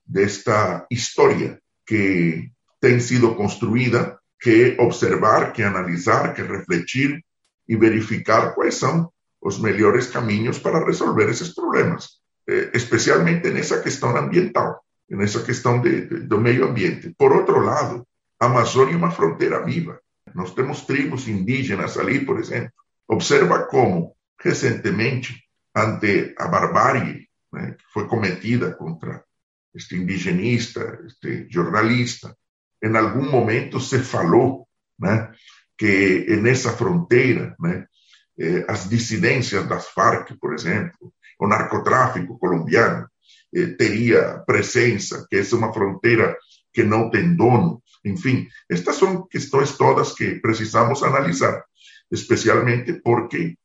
desta 0.05 0.87
história 0.91 1.61
que 1.87 2.51
tem 2.81 2.99
sido 2.99 3.35
construída 3.35 4.19
que 4.41 4.75
observar, 4.81 5.53
que 5.53 5.63
analisar, 5.63 6.33
que 6.35 6.43
refletir 6.43 7.23
e 7.69 7.77
verificar 7.77 8.55
quais 8.55 8.77
são 8.77 9.13
os 9.41 9.59
melhores 9.59 10.07
caminhos 10.07 10.59
para 10.59 10.85
resolver 10.85 11.29
esses 11.29 11.55
problemas, 11.55 12.09
eh, 12.49 12.71
especialmente 12.73 13.51
nessa 13.51 13.83
questão 13.83 14.17
ambiental, 14.17 14.81
nessa 15.11 15.43
questão 15.43 15.81
de, 15.81 16.07
de, 16.07 16.21
do 16.21 16.41
meio 16.41 16.65
ambiente. 16.67 17.15
Por 17.19 17.33
outro 17.33 17.61
lado, 17.61 18.07
a 18.41 18.47
Amazônia 18.47 18.95
é 18.95 18.97
uma 18.97 19.11
fronteira 19.11 19.63
viva. 19.63 20.01
Nós 20.35 20.55
temos 20.55 20.83
tribos 20.83 21.29
indígenas 21.29 21.99
ali, 21.99 22.25
por 22.25 22.39
exemplo. 22.41 22.80
Observa 23.11 23.67
como, 23.67 24.15
recentemente, 24.39 25.43
ante 25.75 26.33
a 26.39 26.47
barbárie 26.47 27.29
né, 27.53 27.73
que 27.73 27.85
foi 27.93 28.07
cometida 28.07 28.73
contra 28.73 29.25
este 29.75 29.97
indigenista, 29.97 31.01
este 31.05 31.47
jornalista, 31.51 32.37
em 32.83 32.97
algum 32.97 33.29
momento 33.29 33.81
se 33.81 33.99
falou 33.99 34.69
né, 34.99 35.33
que 35.77 36.25
nessa 36.41 36.71
fronteira, 36.73 37.57
né, 37.59 37.87
eh, 38.39 38.65
as 38.69 38.89
dissidências 38.89 39.67
das 39.67 39.89
Farc, 39.89 40.33
por 40.41 40.55
exemplo, 40.55 41.13
o 41.39 41.49
narcotráfico 41.49 42.39
colombiano 42.39 43.09
eh, 43.55 43.75
teria 43.79 44.39
presença, 44.47 45.27
que 45.29 45.37
é 45.37 45.43
uma 45.55 45.73
fronteira 45.73 46.37
que 46.73 46.85
não 46.85 47.11
tem 47.11 47.35
dono. 47.35 47.83
Enfim, 48.05 48.49
estas 48.69 48.97
são 48.97 49.27
questões 49.27 49.77
todas 49.77 50.15
que 50.15 50.37
precisamos 50.37 51.03
analisar, 51.03 51.65
especialmente 52.11 52.95
porque, 52.95 53.57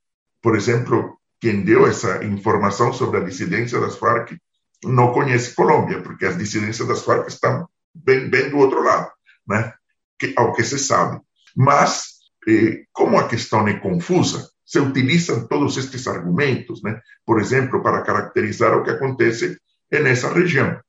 por 0.42 0.56
exemplo, 0.56 1.18
quem 1.40 1.64
deu 1.64 1.86
essa 1.86 2.24
informação 2.24 2.94
sobre 2.94 3.20
a 3.20 3.24
dissidência 3.24 3.80
das 3.80 3.98
Farc 3.98 4.38
não 4.84 5.12
conhece 5.12 5.56
Colômbia, 5.56 6.02
porque 6.02 6.26
as 6.26 6.38
dissidências 6.38 6.88
das 6.88 7.04
Farc 7.04 7.28
estão 7.28 7.68
bem, 7.94 8.30
bem 8.30 8.50
do 8.50 8.58
outro 8.58 8.84
lado, 8.84 9.12
né? 9.48 9.74
que, 10.18 10.34
ao 10.38 10.54
que 10.54 10.64
se 10.64 10.78
sabe. 10.78 11.20
Mas, 11.56 12.16
eh, 12.48 12.84
como 12.92 13.18
a 13.18 13.28
questão 13.28 13.68
é 13.68 13.80
confusa, 13.80 14.50
se 14.66 14.80
utilizam 14.80 15.48
todos 15.48 15.78
estes 15.78 16.08
argumentos, 16.08 16.82
né? 16.84 17.00
por 17.26 17.40
exemplo, 17.40 17.82
para 17.82 18.02
caracterizar 18.02 18.78
o 18.78 18.84
que 18.84 18.92
acontece 18.92 19.58
nessa 19.92 20.32
região. 20.34 20.80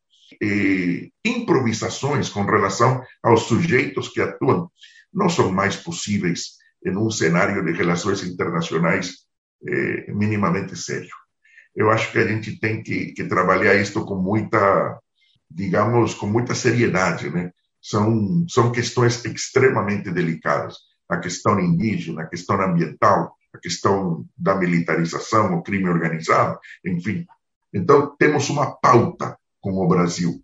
Eh, 0.42 1.08
improvisações 1.24 2.28
com 2.28 2.44
relação 2.44 3.02
aos 3.22 3.42
sujeitos 3.42 4.08
que 4.08 4.20
atuam 4.20 4.70
não 5.12 5.28
são 5.28 5.52
mais 5.52 5.76
possíveis 5.76 6.55
em 6.86 6.96
um 6.96 7.10
cenário 7.10 7.64
de 7.64 7.72
relações 7.72 8.22
internacionais 8.22 9.26
eh, 9.66 10.12
minimamente 10.12 10.76
sério. 10.76 11.10
Eu 11.74 11.90
acho 11.90 12.10
que 12.12 12.18
a 12.18 12.26
gente 12.26 12.58
tem 12.58 12.82
que, 12.82 13.12
que 13.12 13.24
trabalhar 13.24 13.74
isto 13.74 14.04
com 14.04 14.16
muita 14.16 14.98
digamos, 15.50 16.14
com 16.14 16.26
muita 16.26 16.54
seriedade, 16.54 17.30
né? 17.30 17.52
São, 17.80 18.44
são 18.48 18.72
questões 18.72 19.24
extremamente 19.24 20.10
delicadas. 20.10 20.76
A 21.08 21.18
questão 21.18 21.58
indígena, 21.60 22.22
a 22.22 22.26
questão 22.26 22.60
ambiental, 22.60 23.36
a 23.54 23.58
questão 23.58 24.26
da 24.36 24.54
militarização, 24.56 25.54
o 25.54 25.62
crime 25.62 25.88
organizado, 25.88 26.58
enfim. 26.84 27.24
Então, 27.72 28.14
temos 28.16 28.50
uma 28.50 28.74
pauta 28.76 29.38
com 29.60 29.72
o 29.72 29.86
Brasil. 29.86 30.42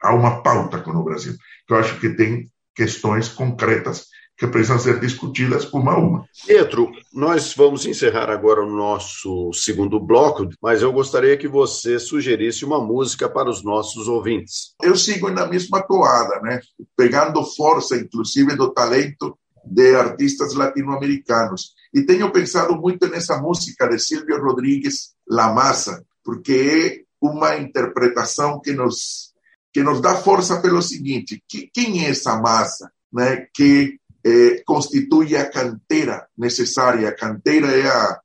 Há 0.00 0.14
uma 0.14 0.42
pauta 0.42 0.80
com 0.80 0.92
o 0.92 1.02
Brasil. 1.02 1.34
Eu 1.68 1.76
acho 1.76 1.98
que 1.98 2.10
tem 2.10 2.50
questões 2.74 3.28
concretas 3.28 4.06
que 4.36 4.46
precisam 4.46 4.78
ser 4.78 4.98
discutidas 4.98 5.72
uma 5.72 5.92
a 5.92 5.98
uma. 5.98 6.28
Pietro, 6.46 6.90
nós 7.12 7.54
vamos 7.54 7.86
encerrar 7.86 8.28
agora 8.28 8.62
o 8.62 8.70
nosso 8.70 9.52
segundo 9.52 10.00
bloco, 10.00 10.48
mas 10.60 10.82
eu 10.82 10.92
gostaria 10.92 11.36
que 11.36 11.46
você 11.46 11.98
sugerisse 11.98 12.64
uma 12.64 12.80
música 12.80 13.28
para 13.28 13.48
os 13.48 13.62
nossos 13.62 14.08
ouvintes. 14.08 14.74
Eu 14.82 14.96
sigo 14.96 15.30
na 15.30 15.46
mesma 15.46 15.82
toada, 15.82 16.40
né? 16.40 16.60
Pegando 16.96 17.44
força, 17.44 17.96
inclusive, 17.96 18.56
do 18.56 18.72
talento 18.72 19.38
de 19.64 19.94
artistas 19.94 20.54
latino-americanos. 20.54 21.72
E 21.92 22.02
tenho 22.02 22.30
pensado 22.32 22.76
muito 22.76 23.06
nessa 23.08 23.40
música 23.40 23.88
de 23.88 23.98
Silvio 23.98 24.42
Rodrigues, 24.42 25.14
La 25.28 25.52
Massa, 25.52 26.04
porque 26.24 26.52
é 27.00 27.04
uma 27.20 27.56
interpretação 27.56 28.60
que 28.60 28.72
nos 28.72 29.32
que 29.72 29.82
nos 29.82 30.00
dá 30.00 30.14
força 30.14 30.60
pelo 30.60 30.80
seguinte: 30.80 31.42
que, 31.48 31.68
quem 31.72 32.04
é 32.04 32.10
essa 32.10 32.40
massa, 32.40 32.90
né? 33.12 33.46
Que 33.52 33.98
eh, 34.24 34.62
constituye 34.64 35.36
a 35.36 35.50
cantera 35.50 36.26
necesaria. 36.36 37.14
Cantera 37.14 37.66
é 37.66 37.86
a, 37.86 38.20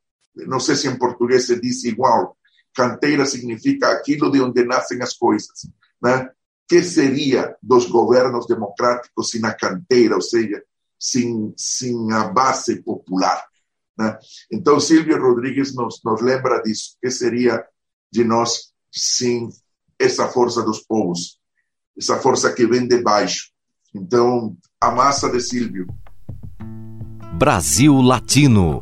não 0.47 0.59
sei 0.59 0.75
se 0.75 0.87
em 0.87 0.97
português 0.97 1.45
se 1.45 1.59
diz 1.59 1.83
igual, 1.83 2.37
canteira 2.73 3.25
significa 3.25 3.91
aquilo 3.91 4.31
de 4.31 4.41
onde 4.41 4.63
nascem 4.63 5.01
as 5.01 5.13
coisas, 5.13 5.67
né? 6.01 6.29
Que 6.67 6.83
seria 6.83 7.55
dos 7.61 7.87
governos 7.87 8.47
democráticos 8.47 9.29
sem 9.29 9.43
a 9.45 9.53
canteira, 9.53 10.15
ou 10.15 10.21
seja, 10.21 10.63
sem, 10.99 11.53
sem 11.57 12.11
a 12.13 12.25
base 12.25 12.81
popular? 12.83 13.43
Né? 13.97 14.17
Então, 14.51 14.79
Silvio 14.79 15.19
Rodrigues 15.19 15.75
nos, 15.75 15.99
nos 16.05 16.21
lembra 16.21 16.61
disso. 16.61 16.95
que 17.01 17.09
seria 17.09 17.65
de 18.11 18.23
nós 18.23 18.71
sem 18.91 19.49
essa 19.97 20.27
força 20.27 20.61
dos 20.61 20.79
povos? 20.79 21.39
Essa 21.97 22.17
força 22.19 22.53
que 22.53 22.65
vem 22.65 22.87
de 22.87 23.01
baixo. 23.01 23.51
Então, 23.93 24.55
a 24.81 24.91
massa 24.91 25.29
de 25.29 25.41
Silvio. 25.41 25.85
Brasil 27.33 28.01
Latino 28.01 28.81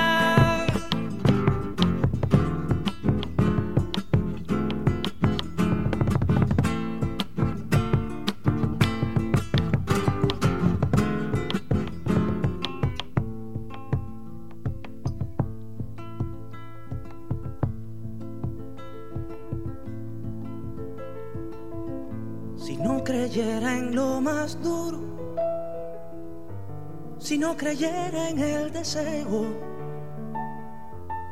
No 27.51 27.57
creyera 27.57 28.29
en 28.29 28.39
el 28.39 28.71
deseo, 28.71 29.45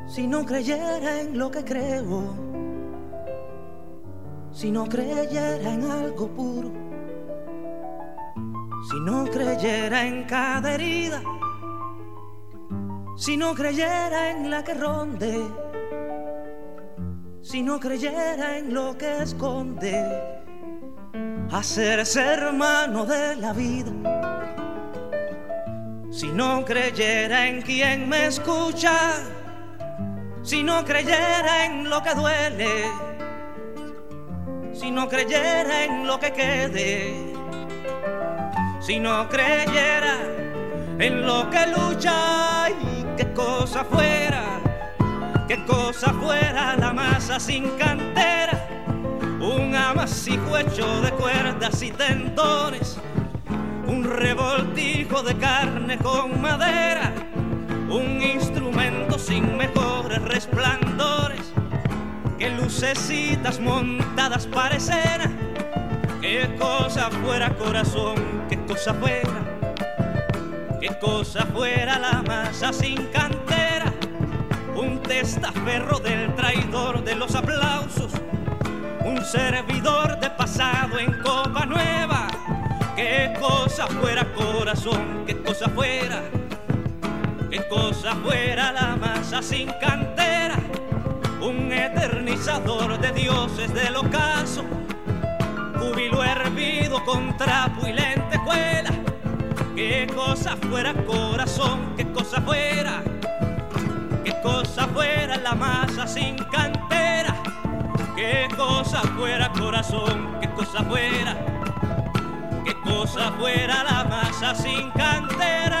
si 0.06 0.26
no 0.26 0.44
creyera 0.44 1.20
en 1.22 1.38
lo 1.38 1.50
que 1.50 1.64
creo, 1.64 2.34
si 4.52 4.70
no 4.70 4.84
creyera 4.84 5.72
en 5.72 5.90
algo 5.90 6.28
puro, 6.28 6.70
si 8.90 9.00
no 9.00 9.24
creyera 9.24 10.04
en 10.04 10.24
cada 10.24 10.74
herida, 10.74 11.22
si 13.16 13.38
no 13.38 13.54
creyera 13.54 14.30
en 14.30 14.50
la 14.50 14.62
que 14.62 14.74
ronde, 14.74 15.40
si 17.40 17.62
no 17.62 17.80
creyera 17.80 18.58
en 18.58 18.74
lo 18.74 18.98
que 18.98 19.22
esconde 19.22 20.04
hacerse 21.50 22.20
hermano 22.20 23.06
de 23.06 23.36
la 23.36 23.54
vida. 23.54 24.19
Si 26.10 26.26
no 26.28 26.64
creyera 26.64 27.46
en 27.46 27.62
quien 27.62 28.08
me 28.08 28.26
escucha, 28.26 29.12
si 30.42 30.62
no 30.62 30.84
creyera 30.84 31.66
en 31.66 31.88
lo 31.88 32.02
que 32.02 32.14
duele, 32.14 32.84
si 34.74 34.90
no 34.90 35.08
creyera 35.08 35.84
en 35.84 36.06
lo 36.06 36.18
que 36.18 36.32
quede, 36.32 37.14
si 38.80 38.98
no 38.98 39.28
creyera 39.28 40.16
en 40.98 41.26
lo 41.26 41.48
que 41.48 41.66
lucha 41.68 42.68
y 42.70 43.04
qué 43.16 43.32
cosa 43.32 43.84
fuera, 43.84 44.42
qué 45.46 45.64
cosa 45.64 46.12
fuera 46.12 46.76
la 46.76 46.92
masa 46.92 47.38
sin 47.38 47.70
cantera 47.78 48.66
un 49.40 49.74
amasijo 49.74 50.58
hecho 50.58 51.00
de 51.00 51.10
cuerdas 51.12 51.82
y 51.82 51.90
tendones, 51.90 52.98
revoltijo 54.10 55.22
de 55.22 55.36
carne 55.36 55.96
con 55.98 56.40
madera, 56.40 57.12
un 57.88 58.20
instrumento 58.20 59.18
sin 59.18 59.56
mejores 59.56 60.20
resplandores, 60.22 61.52
que 62.38 62.50
lucecitas 62.50 63.60
montadas 63.60 64.46
para 64.46 64.76
escena, 64.76 65.30
qué 66.20 66.56
cosa 66.58 67.10
fuera 67.10 67.54
corazón, 67.56 68.16
qué 68.48 68.58
cosa 68.66 68.92
fuera, 68.94 69.40
qué 70.80 70.88
cosa 71.00 71.46
fuera 71.46 71.98
la 71.98 72.22
masa 72.22 72.72
sin 72.72 73.06
cantera, 73.06 73.92
un 74.74 75.00
testaferro 75.02 76.00
del 76.00 76.34
traidor 76.34 77.04
de 77.04 77.14
los 77.14 77.34
aplausos 77.34 78.12
un 79.04 79.24
servidor 79.24 80.18
de 80.20 80.30
pasado 80.30 80.98
en 80.98 81.12
copa 81.22 81.66
nueva. 81.66 82.19
Qué 83.00 83.32
cosa 83.40 83.86
fuera 83.86 84.30
corazón, 84.34 85.24
qué 85.26 85.34
cosa 85.40 85.70
fuera, 85.70 86.20
qué 87.50 87.66
cosa 87.66 88.14
fuera 88.16 88.72
la 88.72 88.94
masa 88.94 89.40
sin 89.40 89.68
cantera, 89.80 90.56
un 91.40 91.72
eternizador 91.72 93.00
de 93.00 93.10
dioses 93.12 93.72
del 93.72 93.96
ocaso, 93.96 94.64
júbilo 95.78 96.22
hervido 96.22 97.02
con 97.06 97.34
trapo 97.38 97.86
y 97.88 97.94
lentejuela. 97.94 98.90
Qué 99.74 100.06
cosa 100.14 100.58
fuera 100.58 100.92
corazón, 100.92 101.94
qué 101.96 102.04
cosa 102.12 102.42
fuera, 102.42 103.02
qué 104.24 104.34
cosa 104.42 104.86
fuera 104.88 105.38
la 105.38 105.54
masa 105.54 106.06
sin 106.06 106.36
cantera 106.36 106.80
qué 108.20 108.48
cosa 108.54 109.00
fuera 109.16 109.50
corazón, 109.52 110.36
qué 110.40 110.50
cosa 110.50 110.82
fuera, 110.84 111.36
cosa 112.82 113.32
fuera 113.32 113.82
la 113.82 114.04
masa 114.04 114.54
sin 114.54 114.90
cantera. 114.90 115.80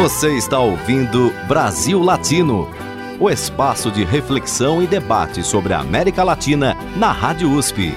Você 0.00 0.36
está 0.36 0.58
ouvindo 0.58 1.32
Brasil 1.48 1.98
Latino, 2.02 2.68
o 3.18 3.30
espaço 3.30 3.90
de 3.90 4.04
reflexão 4.04 4.82
e 4.82 4.86
debate 4.86 5.42
sobre 5.42 5.72
a 5.72 5.80
América 5.80 6.22
Latina 6.22 6.76
na 6.96 7.10
Rádio 7.10 7.50
USP. 7.50 7.96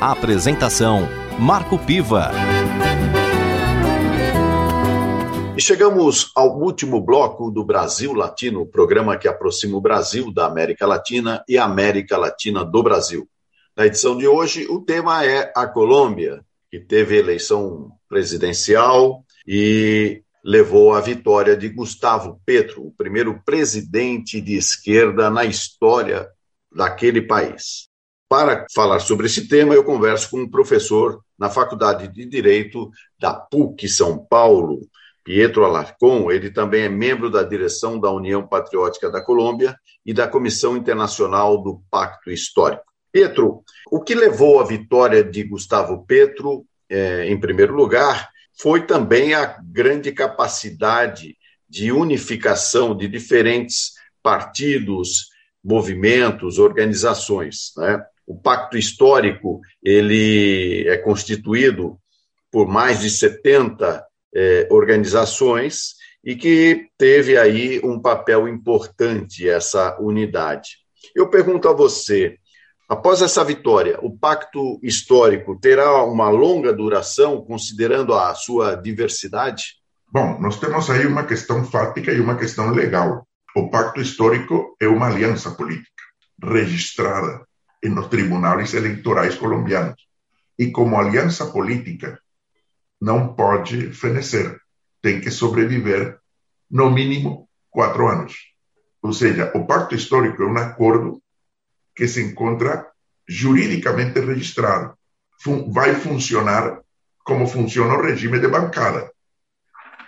A 0.00 0.12
apresentação 0.12 1.06
Marco 1.38 1.78
Piva. 1.78 2.30
E 5.54 5.60
chegamos 5.60 6.32
ao 6.34 6.58
último 6.58 6.98
bloco 6.98 7.50
do 7.50 7.62
Brasil 7.62 8.14
Latino, 8.14 8.64
programa 8.64 9.18
que 9.18 9.28
aproxima 9.28 9.76
o 9.76 9.82
Brasil 9.82 10.32
da 10.32 10.46
América 10.46 10.86
Latina 10.86 11.44
e 11.46 11.58
a 11.58 11.64
América 11.64 12.16
Latina 12.16 12.64
do 12.64 12.82
Brasil. 12.82 13.28
Na 13.76 13.84
edição 13.84 14.16
de 14.16 14.26
hoje, 14.26 14.66
o 14.70 14.80
tema 14.80 15.22
é 15.26 15.52
a 15.54 15.66
Colômbia, 15.66 16.42
que 16.70 16.80
teve 16.80 17.18
eleição 17.18 17.92
presidencial 18.08 19.22
e 19.46 20.22
levou 20.42 20.94
à 20.94 21.00
vitória 21.02 21.54
de 21.54 21.68
Gustavo 21.68 22.40
Petro, 22.46 22.86
o 22.86 22.92
primeiro 22.92 23.38
presidente 23.44 24.40
de 24.40 24.56
esquerda 24.56 25.28
na 25.28 25.44
história 25.44 26.28
daquele 26.74 27.20
país. 27.20 27.88
Para 28.26 28.64
falar 28.74 29.00
sobre 29.00 29.26
esse 29.26 29.46
tema, 29.46 29.74
eu 29.74 29.84
converso 29.84 30.30
com 30.30 30.40
um 30.40 30.50
professor 30.50 31.22
na 31.38 31.50
Faculdade 31.50 32.08
de 32.08 32.24
Direito 32.24 32.90
da 33.20 33.34
PUC 33.34 33.86
São 33.86 34.18
Paulo, 34.18 34.80
Pietro 35.24 35.64
Alarcon, 35.64 36.30
ele 36.30 36.50
também 36.50 36.82
é 36.82 36.88
membro 36.88 37.30
da 37.30 37.42
direção 37.42 37.98
da 37.98 38.10
União 38.10 38.46
Patriótica 38.46 39.10
da 39.10 39.20
Colômbia 39.20 39.76
e 40.04 40.12
da 40.12 40.26
Comissão 40.26 40.76
Internacional 40.76 41.62
do 41.62 41.80
Pacto 41.90 42.30
Histórico. 42.30 42.84
Pietro, 43.12 43.62
o 43.90 44.00
que 44.00 44.14
levou 44.14 44.58
à 44.58 44.64
vitória 44.64 45.22
de 45.22 45.44
Gustavo 45.44 46.04
Petro, 46.06 46.64
é, 46.88 47.26
em 47.28 47.38
primeiro 47.38 47.74
lugar, 47.74 48.30
foi 48.58 48.86
também 48.86 49.34
a 49.34 49.58
grande 49.62 50.12
capacidade 50.12 51.36
de 51.68 51.92
unificação 51.92 52.96
de 52.96 53.06
diferentes 53.08 53.92
partidos, 54.22 55.28
movimentos, 55.62 56.58
organizações. 56.58 57.72
Né? 57.76 58.02
O 58.26 58.36
Pacto 58.36 58.76
Histórico 58.76 59.60
ele 59.82 60.86
é 60.88 60.96
constituído 60.96 61.98
por 62.50 62.66
mais 62.68 63.00
de 63.00 63.10
70 63.10 64.04
eh, 64.34 64.66
organizações 64.70 65.94
e 66.24 66.36
que 66.36 66.88
teve 66.96 67.36
aí 67.36 67.80
um 67.82 68.00
papel 68.00 68.48
importante 68.48 69.48
essa 69.48 69.96
unidade. 70.00 70.78
Eu 71.14 71.28
pergunto 71.28 71.68
a 71.68 71.72
você, 71.72 72.36
após 72.88 73.22
essa 73.22 73.44
vitória, 73.44 73.98
o 74.02 74.16
pacto 74.16 74.78
histórico 74.82 75.58
terá 75.58 76.04
uma 76.04 76.28
longa 76.28 76.72
duração, 76.72 77.44
considerando 77.44 78.14
a 78.14 78.34
sua 78.34 78.76
diversidade? 78.76 79.80
Bom, 80.10 80.38
nós 80.40 80.60
temos 80.60 80.88
aí 80.90 81.06
uma 81.06 81.24
questão 81.24 81.64
fática 81.64 82.12
e 82.12 82.20
uma 82.20 82.36
questão 82.36 82.70
legal. 82.70 83.26
O 83.56 83.68
pacto 83.68 84.00
histórico 84.00 84.76
é 84.80 84.86
uma 84.86 85.06
aliança 85.06 85.50
política 85.50 85.90
registrada 86.42 87.46
nos 87.84 88.06
tribunais 88.08 88.74
eleitorais 88.74 89.34
colombianos. 89.34 89.96
E 90.58 90.70
como 90.70 90.98
aliança 90.98 91.46
política, 91.46 92.18
não 93.02 93.34
pode 93.34 93.92
fenecer, 93.92 94.60
tem 95.02 95.20
que 95.20 95.28
sobreviver 95.28 96.20
no 96.70 96.88
mínimo 96.88 97.48
quatro 97.68 98.06
anos. 98.06 98.36
Ou 99.02 99.12
seja, 99.12 99.50
o 99.56 99.66
pacto 99.66 99.96
histórico 99.96 100.40
é 100.44 100.46
um 100.46 100.56
acordo 100.56 101.20
que 101.96 102.06
se 102.06 102.22
encontra 102.22 102.88
juridicamente 103.28 104.20
registrado. 104.20 104.96
Vai 105.72 105.96
funcionar 105.96 106.80
como 107.24 107.48
funciona 107.48 107.94
o 107.94 108.02
regime 108.02 108.38
de 108.38 108.46
bancada, 108.46 109.10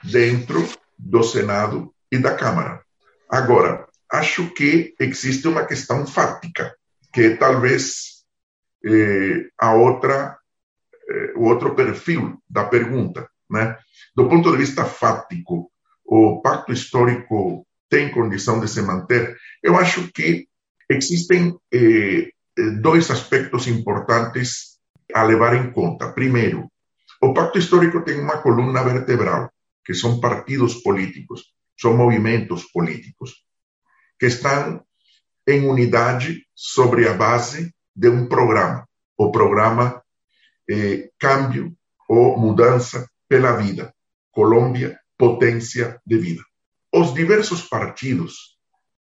dentro 0.04 0.64
do 0.96 1.24
Senado 1.24 1.92
e 2.12 2.18
da 2.18 2.36
Câmara. 2.36 2.80
Agora, 3.28 3.88
acho 4.12 4.54
que 4.54 4.94
existe 5.00 5.48
uma 5.48 5.66
questão 5.66 6.06
fática, 6.06 6.72
que 7.12 7.30
talvez 7.30 8.24
eh, 8.86 9.48
a 9.58 9.74
outra 9.74 10.38
o 11.36 11.44
outro 11.44 11.74
perfil 11.74 12.38
da 12.48 12.64
pergunta. 12.64 13.28
Né? 13.50 13.76
Do 14.16 14.28
ponto 14.28 14.50
de 14.50 14.58
vista 14.58 14.84
fático, 14.84 15.70
o 16.04 16.40
pacto 16.40 16.72
histórico 16.72 17.66
tem 17.88 18.10
condição 18.10 18.60
de 18.60 18.68
se 18.68 18.82
manter? 18.82 19.36
Eu 19.62 19.76
acho 19.76 20.10
que 20.12 20.46
existem 20.88 21.56
eh, 21.72 22.30
dois 22.80 23.10
aspectos 23.10 23.66
importantes 23.66 24.78
a 25.14 25.22
levar 25.22 25.54
em 25.54 25.70
conta. 25.72 26.12
Primeiro, 26.12 26.70
o 27.20 27.32
pacto 27.32 27.58
histórico 27.58 28.02
tem 28.02 28.20
uma 28.20 28.38
coluna 28.38 28.82
vertebral, 28.82 29.50
que 29.84 29.94
são 29.94 30.20
partidos 30.20 30.74
políticos, 30.82 31.54
são 31.78 31.96
movimentos 31.96 32.64
políticos, 32.64 33.44
que 34.18 34.26
estão 34.26 34.84
em 35.46 35.66
unidade 35.66 36.46
sobre 36.54 37.08
a 37.08 37.14
base 37.14 37.74
de 37.94 38.08
um 38.08 38.28
programa, 38.28 38.86
o 39.16 39.30
programa 39.30 40.02
eh, 40.70 41.10
cambio 41.18 41.76
ou 42.08 42.38
mudança 42.38 43.08
pela 43.28 43.56
vida. 43.56 43.94
Colômbia, 44.30 44.98
potência 45.16 46.00
de 46.06 46.18
vida. 46.18 46.42
Os 46.92 47.14
diversos 47.14 47.62
partidos 47.62 48.58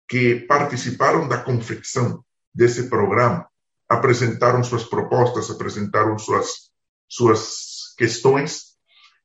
que 0.08 0.40
participaram 0.42 1.28
da 1.28 1.38
confecção 1.38 2.24
desse 2.54 2.90
programa 2.90 3.48
apresentaram 3.88 4.64
suas 4.64 4.84
propostas, 4.84 5.50
apresentaram 5.50 6.18
suas, 6.18 6.72
suas 7.08 7.94
questões, 7.98 8.76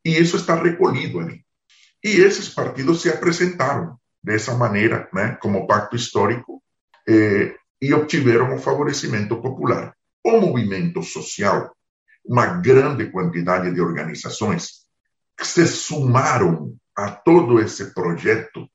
e 0.05 0.19
isso 0.19 0.37
está 0.37 0.55
recolhido 0.55 1.21
ali. 1.21 1.45
E 2.03 2.09
esses 2.09 2.49
partidos 2.49 3.03
se 3.03 3.09
apresentaram 3.09 3.99
dessa 4.23 4.55
maneira, 4.55 5.09
né, 5.13 5.37
como 5.41 5.67
pacto 5.67 5.97
histórico, 5.97 6.63
eh, 7.09 7.55
e 7.81 7.95
obtiveram 7.95 8.55
o 8.55 8.59
favorecimento 8.59 9.41
popular. 9.41 9.95
O 10.25 10.39
movimento 10.39 11.03
social 11.03 11.75
uma 12.25 12.47
grande 12.47 13.11
quantidade 13.11 13.73
de 13.73 13.81
organizações 13.81 14.87
que 15.37 15.47
se 15.47 15.67
sumaram 15.67 16.77
a 16.97 17.11
todo 17.11 17.61
esse 17.61 17.95
projeto 17.95 18.69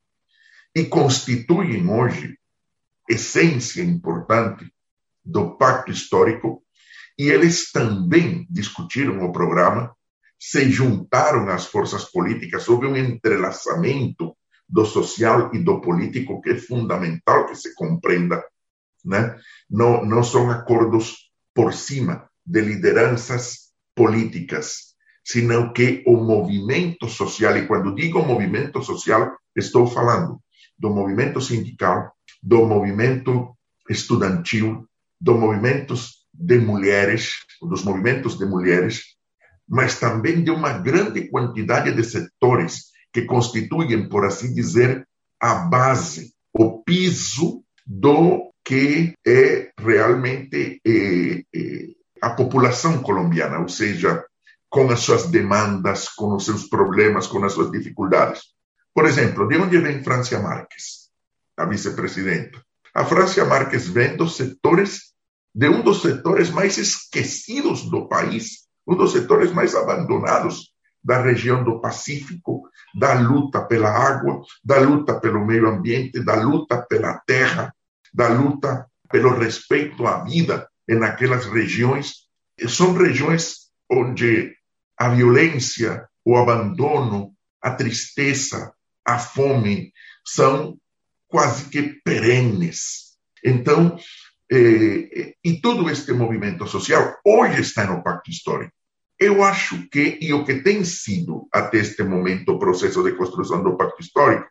e 0.75 0.85
constituem 0.85 1.87
hoje 1.89 2.37
essência 3.09 3.83
importante 3.83 4.71
do 5.23 5.55
pacto 5.57 5.91
histórico 5.91 6.63
e 7.17 7.29
eles 7.29 7.71
também 7.71 8.45
discutiram 8.49 9.23
o 9.23 9.31
programa, 9.31 9.95
se 10.39 10.69
juntaram 10.69 11.49
às 11.49 11.65
forças 11.65 12.05
políticas, 12.11 12.67
houve 12.67 12.87
um 12.87 12.97
entrelaçamento 12.97 14.35
do 14.67 14.85
social 14.85 15.53
e 15.53 15.59
do 15.59 15.79
político 15.79 16.41
que 16.41 16.51
é 16.51 16.57
fundamental 16.57 17.45
que 17.45 17.55
se 17.55 17.73
compreenda, 17.73 18.43
né? 19.03 19.39
Não, 19.69 20.03
não 20.03 20.23
são 20.23 20.51
acordos 20.51 21.31
por 21.53 21.73
cima, 21.73 22.29
de 22.45 22.61
lideranças 22.61 23.71
políticas, 23.95 24.95
sino 25.23 25.73
que 25.73 26.03
o 26.05 26.17
movimento 26.17 27.07
social, 27.07 27.57
e 27.57 27.65
quando 27.65 27.95
digo 27.95 28.21
movimento 28.21 28.83
social, 28.83 29.35
estou 29.55 29.87
falando 29.87 30.39
do 30.77 30.89
movimento 30.89 31.41
sindical, 31.41 32.11
do 32.43 32.65
movimento 32.65 33.55
estudantil, 33.89 34.87
dos 35.19 35.39
movimentos 35.39 36.25
de 36.33 36.59
mulheres, 36.59 37.31
dos 37.61 37.83
movimentos 37.83 38.37
de 38.37 38.45
mulheres, 38.45 39.15
mas 39.67 39.99
também 39.99 40.43
de 40.43 40.51
uma 40.51 40.77
grande 40.77 41.29
quantidade 41.29 41.91
de 41.91 42.03
setores 42.03 42.91
que 43.11 43.23
constituem, 43.23 44.07
por 44.09 44.25
assim 44.25 44.53
dizer, 44.53 45.07
a 45.41 45.55
base, 45.55 46.33
o 46.53 46.83
piso 46.83 47.63
do 47.85 48.51
que 48.63 49.13
é 49.25 49.71
realmente 49.77 50.81
eh, 50.85 51.14
população 52.35 53.01
colombiana, 53.01 53.59
ou 53.59 53.69
seja, 53.69 54.23
com 54.69 54.89
as 54.91 54.99
suas 54.99 55.27
demandas, 55.27 56.09
com 56.09 56.35
os 56.35 56.45
seus 56.45 56.67
problemas, 56.67 57.27
com 57.27 57.43
as 57.43 57.53
suas 57.53 57.71
dificuldades. 57.71 58.41
Por 58.93 59.05
exemplo, 59.05 59.47
de 59.47 59.57
onde 59.57 59.77
vem 59.77 60.03
Francia 60.03 60.39
Marques, 60.39 61.09
a 61.57 61.65
vice-presidenta? 61.65 62.61
A 62.93 63.05
Francia 63.05 63.45
Marques 63.45 63.87
vem 63.87 64.15
dos 64.15 64.35
setores, 64.35 65.13
de 65.53 65.69
um 65.69 65.81
dos 65.81 66.01
setores 66.01 66.49
mais 66.49 66.77
esquecidos 66.77 67.89
do 67.89 68.07
país, 68.07 68.67
um 68.87 68.95
dos 68.95 69.11
setores 69.11 69.51
mais 69.51 69.75
abandonados 69.75 70.73
da 71.03 71.21
região 71.21 71.63
do 71.63 71.79
Pacífico, 71.79 72.63
da 72.99 73.13
luta 73.13 73.63
pela 73.63 73.89
água, 73.89 74.41
da 74.63 74.79
luta 74.79 75.19
pelo 75.19 75.45
meio 75.45 75.69
ambiente, 75.69 76.23
da 76.23 76.35
luta 76.35 76.81
pela 76.81 77.19
terra, 77.27 77.73
da 78.13 78.27
luta 78.27 78.87
pelo 79.11 79.37
respeito 79.37 80.05
à 80.07 80.23
vida 80.23 80.67
naquelas 80.87 81.45
regiões. 81.45 82.24
São 82.67 82.93
regiões 82.93 83.69
onde 83.89 84.55
a 84.97 85.09
violência, 85.09 86.07
o 86.23 86.37
abandono, 86.37 87.35
a 87.61 87.71
tristeza, 87.71 88.73
a 89.05 89.19
fome 89.19 89.91
são 90.25 90.77
quase 91.27 91.69
que 91.69 92.01
perenes. 92.03 93.17
Então, 93.43 93.97
eh, 94.51 95.33
e 95.43 95.61
todo 95.61 95.89
este 95.89 96.13
movimento 96.13 96.65
social 96.67 97.17
hoje 97.25 97.61
está 97.61 97.85
no 97.85 98.03
Pacto 98.03 98.31
Histórico. 98.31 98.73
Eu 99.19 99.43
acho 99.43 99.87
que, 99.89 100.17
e 100.21 100.33
o 100.33 100.43
que 100.43 100.61
tem 100.61 100.83
sido 100.83 101.47
até 101.53 101.77
este 101.77 102.03
momento 102.03 102.53
o 102.53 102.59
processo 102.59 103.03
de 103.03 103.13
construção 103.13 103.63
do 103.63 103.77
Pacto 103.77 104.01
Histórico, 104.01 104.49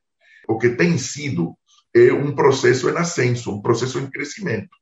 o 0.48 0.58
que 0.58 0.70
tem 0.70 0.96
sido 0.98 1.56
é 1.94 2.12
um 2.12 2.34
processo 2.34 2.88
em 2.90 2.96
ascenso, 2.96 3.52
um 3.52 3.62
processo 3.62 3.98
em 3.98 4.10
crescimento. 4.10 4.76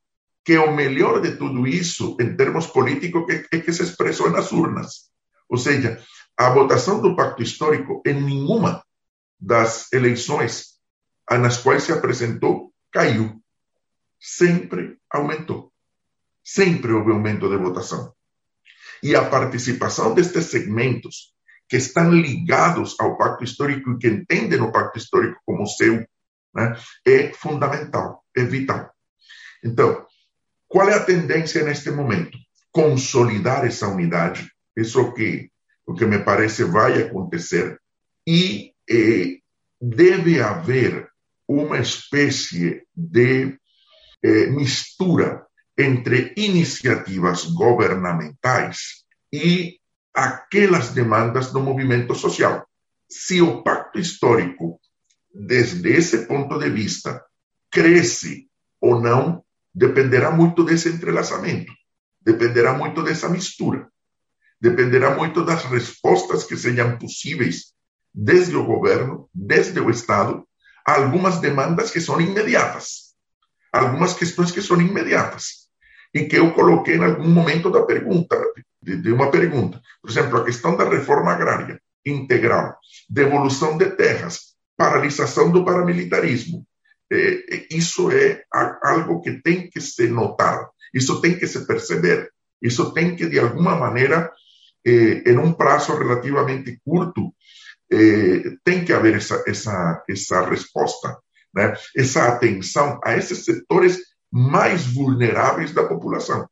Que 0.45 0.59
o 0.59 0.73
melhor 0.73 1.21
de 1.21 1.37
tudo 1.37 1.67
isso, 1.67 2.17
em 2.21 2.37
termos 2.37 2.67
políticos, 2.67 3.25
é 3.31 3.61
que 3.61 3.73
se 3.73 3.83
expressou 3.83 4.31
nas 4.31 4.51
urnas. 4.51 5.11
Ou 5.49 5.57
seja, 5.57 6.03
a 6.37 6.51
votação 6.51 7.01
do 7.01 7.15
Pacto 7.15 7.43
Histórico 7.43 8.03
em 8.07 8.21
nenhuma 8.21 8.83
das 9.39 9.93
eleições 9.93 10.73
nas 11.31 11.59
quais 11.59 11.85
se 11.85 11.93
apresentou 11.93 12.73
caiu. 12.91 13.41
Sempre 14.21 14.99
aumentou. 15.11 15.73
Sempre 16.45 16.93
houve 16.93 17.13
aumento 17.13 17.49
de 17.49 17.57
votação. 17.57 18.13
E 19.03 19.17
a 19.17 19.29
participação 19.29 20.15
destes 20.15 20.47
segmentos 20.47 21.33
que 21.69 21.77
estão 21.77 22.13
ligados 22.13 22.95
ao 23.01 23.17
Pacto 23.17 23.45
Histórico 23.45 23.93
e 23.93 23.99
que 23.99 24.09
entendem 24.09 24.61
o 24.61 24.71
Pacto 24.71 24.99
Histórico 24.99 25.41
como 25.45 25.67
seu, 25.67 26.07
né, 26.55 26.77
é 27.07 27.33
fundamental, 27.33 28.25
é 28.37 28.45
vital. 28.45 28.93
Então, 29.65 30.07
qual 30.73 30.89
é 30.89 30.95
a 30.95 31.05
tendência 31.05 31.63
neste 31.63 31.91
momento? 31.91 32.39
Consolidar 32.73 33.67
essa 33.67 33.87
unidade, 33.87 34.51
isso 34.75 34.99
é 35.01 35.13
que, 35.13 35.51
o 35.87 35.95
que 35.95 36.07
me 36.07 36.19
parece 36.21 36.65
vai 36.65 37.03
acontecer, 37.03 37.79
e 38.27 38.73
eh, 38.89 39.37
deve 39.79 40.41
haver 40.41 41.11
uma 41.47 41.79
espécie 41.79 42.87
de 42.97 43.55
eh, 44.23 44.47
mistura 44.47 45.45
entre 45.77 46.33
iniciativas 46.39 47.45
governamentais 47.45 49.05
e 49.31 49.79
aquelas 50.15 50.89
demandas 50.95 51.53
do 51.53 51.61
movimento 51.61 52.15
social. 52.15 52.67
Se 53.11 53.43
o 53.43 53.63
pacto 53.63 53.99
histórico, 53.99 54.81
desde 55.35 55.91
esse 55.91 56.27
ponto 56.27 56.59
de 56.59 56.71
vista, 56.71 57.23
cresce 57.71 58.49
ou 58.81 59.03
não, 59.03 59.45
dependerá 59.75 60.31
muito 60.31 60.65
desse 60.65 60.89
entrelaçamento, 60.89 61.73
dependerá 62.21 62.73
muito 62.73 63.03
dessa 63.03 63.29
mistura, 63.29 63.89
dependerá 64.61 65.15
muito 65.15 65.45
das 65.45 65.65
respostas 65.65 66.45
que 66.45 66.57
sejam 66.57 66.99
possíveis 66.99 67.73
desde 68.15 68.57
o 68.57 68.65
governo, 68.65 69.29
desde 69.35 69.81
o 69.81 69.91
Estado, 69.91 70.47
a 70.87 70.97
algumas 70.97 71.41
demandas 71.41 71.91
que 71.91 72.01
são 72.01 72.21
imediatas, 72.21 73.15
algumas 73.73 74.15
questões 74.15 74.51
que 74.51 74.61
são 74.61 74.81
imediatas 74.81 75.69
e 76.15 76.25
que 76.27 76.37
eu 76.37 76.53
coloquei 76.53 76.97
em 76.97 77.05
algum 77.05 77.29
momento 77.29 77.71
da 77.71 77.83
pergunta, 77.83 78.41
de, 78.83 78.97
de 78.97 79.13
uma 79.13 79.31
pergunta. 79.31 79.81
Por 80.01 80.11
exemplo, 80.11 80.39
a 80.39 80.45
questão 80.45 80.77
da 80.77 80.89
reforma 80.89 81.33
agrária 81.33 81.81
integral, 82.05 82.77
devolução 83.09 83.79
de 83.79 83.87
terras, 83.91 84.55
paralisação 84.77 85.51
do 85.51 85.65
paramilitarismo. 85.65 86.67
Isso 87.71 88.11
é 88.11 88.45
algo 88.83 89.21
que 89.21 89.43
tem 89.43 89.69
que 89.69 89.81
ser 89.81 90.11
notado, 90.11 90.69
isso 90.95 91.21
tem 91.21 91.39
que 91.39 91.47
se 91.47 91.67
perceber, 91.67 92.31
isso 92.61 92.93
tem 92.93 93.15
que, 93.17 93.27
de 93.27 93.39
alguma 93.39 93.77
maneira, 93.77 94.33
eh, 94.85 95.23
em 95.27 95.39
um 95.39 95.53
prazo 95.53 95.97
relativamente 95.97 96.81
curto, 96.85 97.35
eh, 97.91 98.57
tem 98.65 98.85
que 98.85 98.93
haver 98.93 99.17
essa, 99.17 99.43
essa, 99.47 100.03
essa 100.09 100.49
resposta, 100.49 101.19
né? 101.55 101.75
essa 101.97 102.29
atenção 102.29 102.99
a 103.05 103.17
esses 103.17 103.45
setores 103.45 104.01
mais 104.31 104.87
vulneráveis 104.87 105.73
da 105.73 105.85
população 105.85 106.49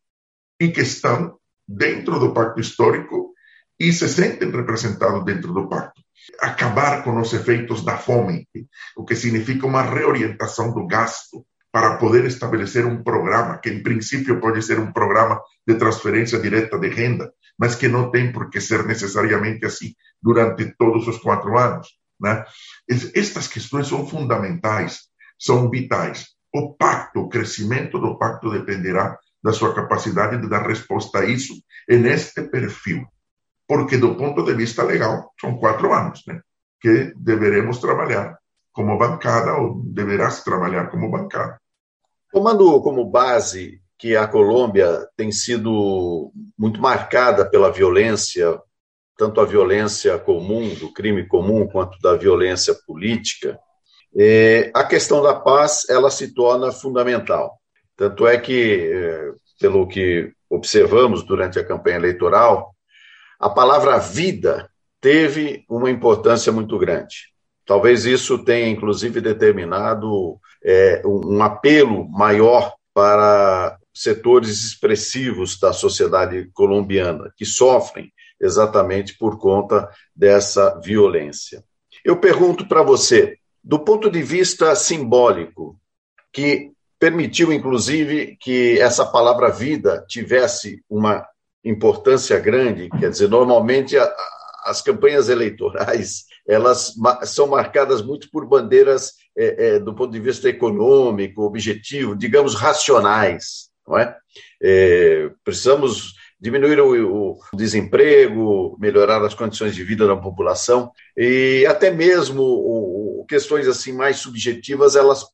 e 0.60 0.68
que 0.68 0.82
estão 0.82 1.38
dentro 1.66 2.18
do 2.18 2.34
pacto 2.34 2.60
histórico 2.60 3.32
e 3.78 3.92
se 3.92 4.08
sentem 4.08 4.50
representados 4.50 5.24
dentro 5.24 5.54
do 5.54 5.68
pacto. 5.68 6.02
Acabar 6.40 7.02
com 7.02 7.18
os 7.20 7.32
efeitos 7.32 7.84
da 7.84 7.96
fome, 7.96 8.46
o 8.96 9.04
que 9.04 9.16
significa 9.16 9.66
uma 9.66 9.82
reorientação 9.82 10.72
do 10.72 10.86
gasto 10.86 11.44
para 11.72 11.96
poder 11.96 12.24
estabelecer 12.24 12.84
um 12.84 13.02
programa 13.02 13.58
que, 13.58 13.70
em 13.70 13.82
princípio, 13.82 14.40
pode 14.40 14.62
ser 14.62 14.78
um 14.78 14.92
programa 14.92 15.40
de 15.66 15.76
transferência 15.76 16.38
direta 16.38 16.78
de 16.78 16.88
renda, 16.88 17.32
mas 17.58 17.74
que 17.74 17.88
não 17.88 18.10
tem 18.10 18.32
por 18.32 18.50
que 18.50 18.60
ser 18.60 18.84
necessariamente 18.86 19.64
assim 19.64 19.94
durante 20.20 20.74
todos 20.76 21.06
os 21.06 21.18
quatro 21.18 21.56
anos. 21.56 21.88
Né? 22.20 22.44
Estas 23.14 23.46
questões 23.46 23.86
são 23.86 24.06
fundamentais, 24.06 25.02
são 25.38 25.70
vitais. 25.70 26.28
O 26.52 26.74
pacto, 26.74 27.20
o 27.20 27.28
crescimento 27.28 27.98
do 27.98 28.18
pacto 28.18 28.50
dependerá 28.50 29.16
da 29.42 29.52
sua 29.52 29.74
capacidade 29.74 30.40
de 30.40 30.48
dar 30.48 30.66
resposta 30.66 31.20
a 31.20 31.24
isso 31.24 31.54
neste 31.88 32.42
perfil. 32.42 33.06
Porque, 33.70 33.96
do 33.96 34.16
ponto 34.16 34.42
de 34.42 34.52
vista 34.52 34.82
legal, 34.82 35.32
são 35.40 35.56
quatro 35.56 35.94
anos 35.94 36.24
né, 36.26 36.40
que 36.80 37.14
deveremos 37.16 37.78
trabalhar 37.78 38.36
como 38.72 38.98
bancada, 38.98 39.58
ou 39.58 39.80
deverás 39.84 40.42
trabalhar 40.42 40.90
como 40.90 41.08
bancada. 41.08 41.56
Tomando 42.32 42.82
como 42.82 43.08
base 43.08 43.80
que 43.96 44.16
a 44.16 44.26
Colômbia 44.26 45.06
tem 45.16 45.30
sido 45.30 46.32
muito 46.58 46.80
marcada 46.80 47.48
pela 47.48 47.70
violência, 47.70 48.60
tanto 49.16 49.40
a 49.40 49.44
violência 49.44 50.18
comum, 50.18 50.74
do 50.74 50.92
crime 50.92 51.28
comum, 51.28 51.68
quanto 51.68 51.96
da 52.00 52.16
violência 52.16 52.74
política, 52.84 53.56
é, 54.18 54.72
a 54.74 54.82
questão 54.82 55.22
da 55.22 55.36
paz 55.36 55.88
ela 55.88 56.10
se 56.10 56.34
torna 56.34 56.72
fundamental. 56.72 57.56
Tanto 57.96 58.26
é 58.26 58.36
que, 58.36 58.90
é, 58.92 59.30
pelo 59.60 59.86
que 59.86 60.32
observamos 60.50 61.24
durante 61.24 61.56
a 61.60 61.64
campanha 61.64 61.98
eleitoral, 61.98 62.74
a 63.40 63.48
palavra 63.48 63.96
vida 63.98 64.70
teve 65.00 65.64
uma 65.66 65.90
importância 65.90 66.52
muito 66.52 66.78
grande. 66.78 67.30
Talvez 67.64 68.04
isso 68.04 68.44
tenha, 68.44 68.68
inclusive, 68.68 69.20
determinado 69.20 70.38
é, 70.62 71.00
um 71.06 71.42
apelo 71.42 72.06
maior 72.10 72.74
para 72.92 73.78
setores 73.94 74.62
expressivos 74.64 75.58
da 75.58 75.72
sociedade 75.72 76.50
colombiana, 76.52 77.32
que 77.34 77.46
sofrem 77.46 78.12
exatamente 78.38 79.16
por 79.16 79.38
conta 79.38 79.88
dessa 80.14 80.78
violência. 80.80 81.64
Eu 82.04 82.18
pergunto 82.18 82.68
para 82.68 82.82
você, 82.82 83.36
do 83.64 83.78
ponto 83.78 84.10
de 84.10 84.22
vista 84.22 84.74
simbólico, 84.74 85.78
que 86.32 86.72
permitiu, 86.98 87.52
inclusive, 87.52 88.36
que 88.38 88.78
essa 88.78 89.06
palavra 89.06 89.50
vida 89.50 90.04
tivesse 90.06 90.82
uma 90.88 91.26
importância 91.64 92.38
grande, 92.38 92.88
quer 92.98 93.10
dizer, 93.10 93.28
normalmente 93.28 93.96
a, 93.96 94.14
as 94.64 94.80
campanhas 94.82 95.28
eleitorais 95.28 96.24
elas 96.48 96.94
são 97.24 97.46
marcadas 97.46 98.02
muito 98.02 98.28
por 98.30 98.46
bandeiras 98.46 99.12
é, 99.36 99.68
é, 99.76 99.78
do 99.78 99.94
ponto 99.94 100.10
de 100.10 100.18
vista 100.18 100.48
econômico, 100.48 101.42
objetivo, 101.42 102.16
digamos, 102.16 102.54
racionais, 102.54 103.70
não 103.86 103.96
é? 103.96 104.16
é 104.60 105.30
precisamos 105.44 106.14
diminuir 106.40 106.80
o, 106.80 107.32
o, 107.32 107.56
desemprego, 107.56 108.76
melhorar 108.80 109.22
as 109.22 109.34
condições 109.34 109.74
de 109.74 109.84
vida 109.84 110.06
da 110.06 110.16
população 110.16 110.90
e 111.16 111.66
até 111.68 111.90
mesmo 111.90 112.42
o, 112.42 113.24
questões 113.30 113.68
assim 113.68 113.92
mais 113.92 114.16
subjetivas 114.16 114.96
elas 114.96 115.24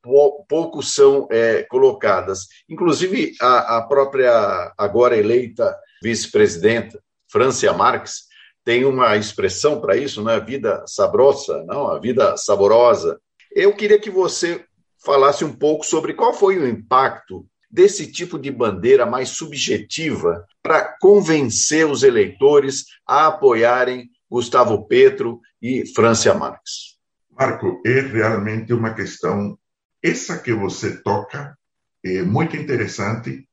pouco 0.46 0.82
são 0.82 1.26
é, 1.30 1.62
colocadas. 1.62 2.46
Inclusive 2.68 3.32
a, 3.40 3.78
a 3.78 3.82
própria 3.82 4.74
agora 4.76 5.16
eleita 5.16 5.74
vice-presidenta 6.02 7.00
Francia 7.28 7.72
Marques 7.72 8.26
tem 8.64 8.84
uma 8.84 9.16
expressão 9.16 9.80
para 9.80 9.96
isso, 9.96 10.22
não 10.22 10.30
é? 10.30 10.36
A 10.36 10.40
vida 10.40 10.84
sabrosa, 10.86 11.62
não? 11.64 11.86
A 11.88 11.98
vida 12.00 12.36
saborosa. 12.36 13.20
Eu 13.54 13.72
queria 13.74 13.98
que 13.98 14.10
você 14.10 14.64
falasse 15.04 15.44
um 15.44 15.52
pouco 15.52 15.86
sobre 15.86 16.14
qual 16.14 16.34
foi 16.34 16.58
o 16.58 16.66
impacto 16.66 17.46
desse 17.70 18.10
tipo 18.10 18.38
de 18.38 18.50
bandeira 18.50 19.06
mais 19.06 19.28
subjetiva 19.30 20.44
para 20.62 20.96
convencer 21.00 21.86
os 21.86 22.02
eleitores 22.02 22.86
a 23.06 23.28
apoiarem 23.28 24.10
Gustavo 24.28 24.86
Petro 24.86 25.40
e 25.62 25.86
Francia 25.94 26.34
Marques. 26.34 26.96
Marco, 27.30 27.80
é 27.86 28.00
realmente 28.00 28.72
uma 28.72 28.94
questão, 28.94 29.58
essa 30.02 30.38
que 30.38 30.52
você 30.52 31.02
toca, 31.02 31.56
é 32.04 32.22
muito 32.22 32.56
interessante. 32.56 33.46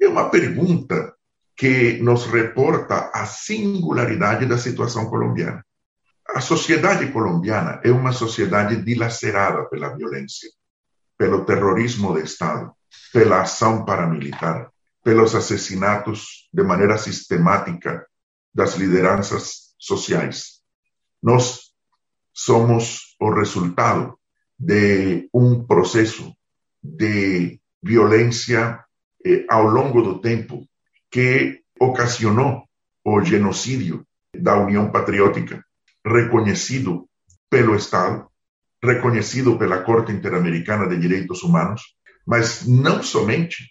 É 0.00 0.08
uma 0.08 0.30
pergunta 0.30 1.15
que 1.56 1.98
nos 2.02 2.26
reporta 2.26 3.10
a 3.14 3.24
singularidade 3.24 4.44
da 4.46 4.58
situação 4.58 5.08
colombiana. 5.08 5.64
A 6.28 6.40
sociedade 6.40 7.10
colombiana 7.12 7.80
é 7.82 7.90
uma 7.90 8.12
sociedade 8.12 8.82
dilacerada 8.82 9.64
pela 9.64 9.96
violência, 9.96 10.50
pelo 11.16 11.44
terrorismo 11.46 12.12
de 12.12 12.24
Estado, 12.24 12.72
pela 13.12 13.40
ação 13.40 13.84
paramilitar, 13.84 14.70
pelos 15.02 15.34
assassinatos 15.34 16.48
de 16.52 16.62
maneira 16.62 16.98
sistemática 16.98 18.06
das 18.52 18.74
lideranças 18.74 19.74
sociais. 19.78 20.60
Nós 21.22 21.70
somos 22.34 23.16
o 23.18 23.30
resultado 23.30 24.18
de 24.58 25.28
um 25.32 25.64
processo 25.64 26.36
de 26.82 27.58
violência 27.82 28.84
eh, 29.24 29.46
ao 29.48 29.64
longo 29.64 30.02
do 30.02 30.20
tempo 30.20 30.66
que 31.16 31.62
ocasionou 31.80 32.68
o 33.02 33.24
genocídio 33.24 34.06
da 34.38 34.54
União 34.54 34.90
Patriótica, 34.90 35.64
reconhecido 36.04 37.08
pelo 37.48 37.74
Estado, 37.74 38.26
reconhecido 38.84 39.58
pela 39.58 39.82
Corte 39.82 40.12
Interamericana 40.12 40.86
de 40.86 40.98
Direitos 40.98 41.42
Humanos, 41.42 41.80
mas 42.26 42.66
não 42.66 43.02
somente 43.02 43.64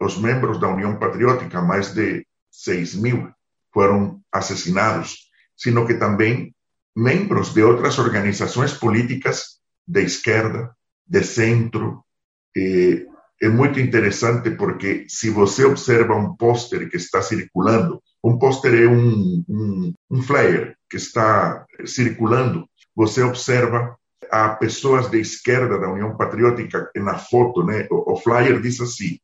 os 0.00 0.16
membros 0.16 0.60
da 0.60 0.68
União 0.68 0.96
Patriótica, 0.96 1.60
mais 1.60 1.92
de 1.92 2.24
6 2.52 2.94
mil, 2.94 3.28
foram 3.74 4.20
assassinados, 4.30 5.28
sino 5.56 5.84
que 5.84 5.94
também 5.94 6.54
membros 6.94 7.52
de 7.52 7.64
outras 7.64 7.98
organizações 7.98 8.74
políticas 8.74 9.58
de 9.84 10.04
esquerda, 10.04 10.70
de 11.04 11.24
centro. 11.24 12.04
E 12.54 13.08
é 13.42 13.48
muito 13.48 13.80
interessante 13.80 14.52
porque 14.52 15.04
se 15.08 15.28
você 15.28 15.64
observa 15.64 16.14
um 16.14 16.36
pôster 16.36 16.88
que 16.88 16.96
está 16.96 17.20
circulando, 17.20 18.00
um 18.22 18.38
pôster 18.38 18.72
é 18.72 18.86
um, 18.86 19.44
um, 19.48 19.92
um 20.08 20.22
flyer 20.22 20.76
que 20.88 20.96
está 20.96 21.66
circulando, 21.84 22.68
você 22.94 23.20
observa 23.20 23.96
a 24.30 24.50
pessoas 24.50 25.10
de 25.10 25.18
esquerda 25.18 25.76
da 25.76 25.90
União 25.90 26.16
Patriótica 26.16 26.88
na 26.94 27.18
foto, 27.18 27.64
né? 27.64 27.88
O, 27.90 28.12
o 28.12 28.16
flyer 28.16 28.60
diz 28.60 28.80
assim: 28.80 29.18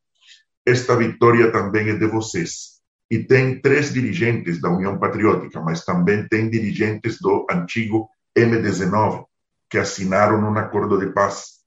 esta 0.65 0.97
vitória 0.97 1.49
também 1.49 1.87
é 1.89 1.95
de 1.95 2.05
vocês 2.05 2.79
e 3.09 3.19
tem 3.19 3.61
três 3.61 3.93
dirigentes 3.93 4.59
da 4.59 4.69
União 4.69 4.99
Patriótica, 4.99 5.61
mas 5.61 5.85
também 5.85 6.27
tem 6.27 6.49
dirigentes 6.49 7.19
do 7.21 7.47
antigo 7.49 8.09
M19, 8.37 9.23
que 9.69 9.77
assinaram 9.77 10.39
um 10.39 10.57
acordo 10.57 10.99
de 10.99 11.13
paz 11.13 11.59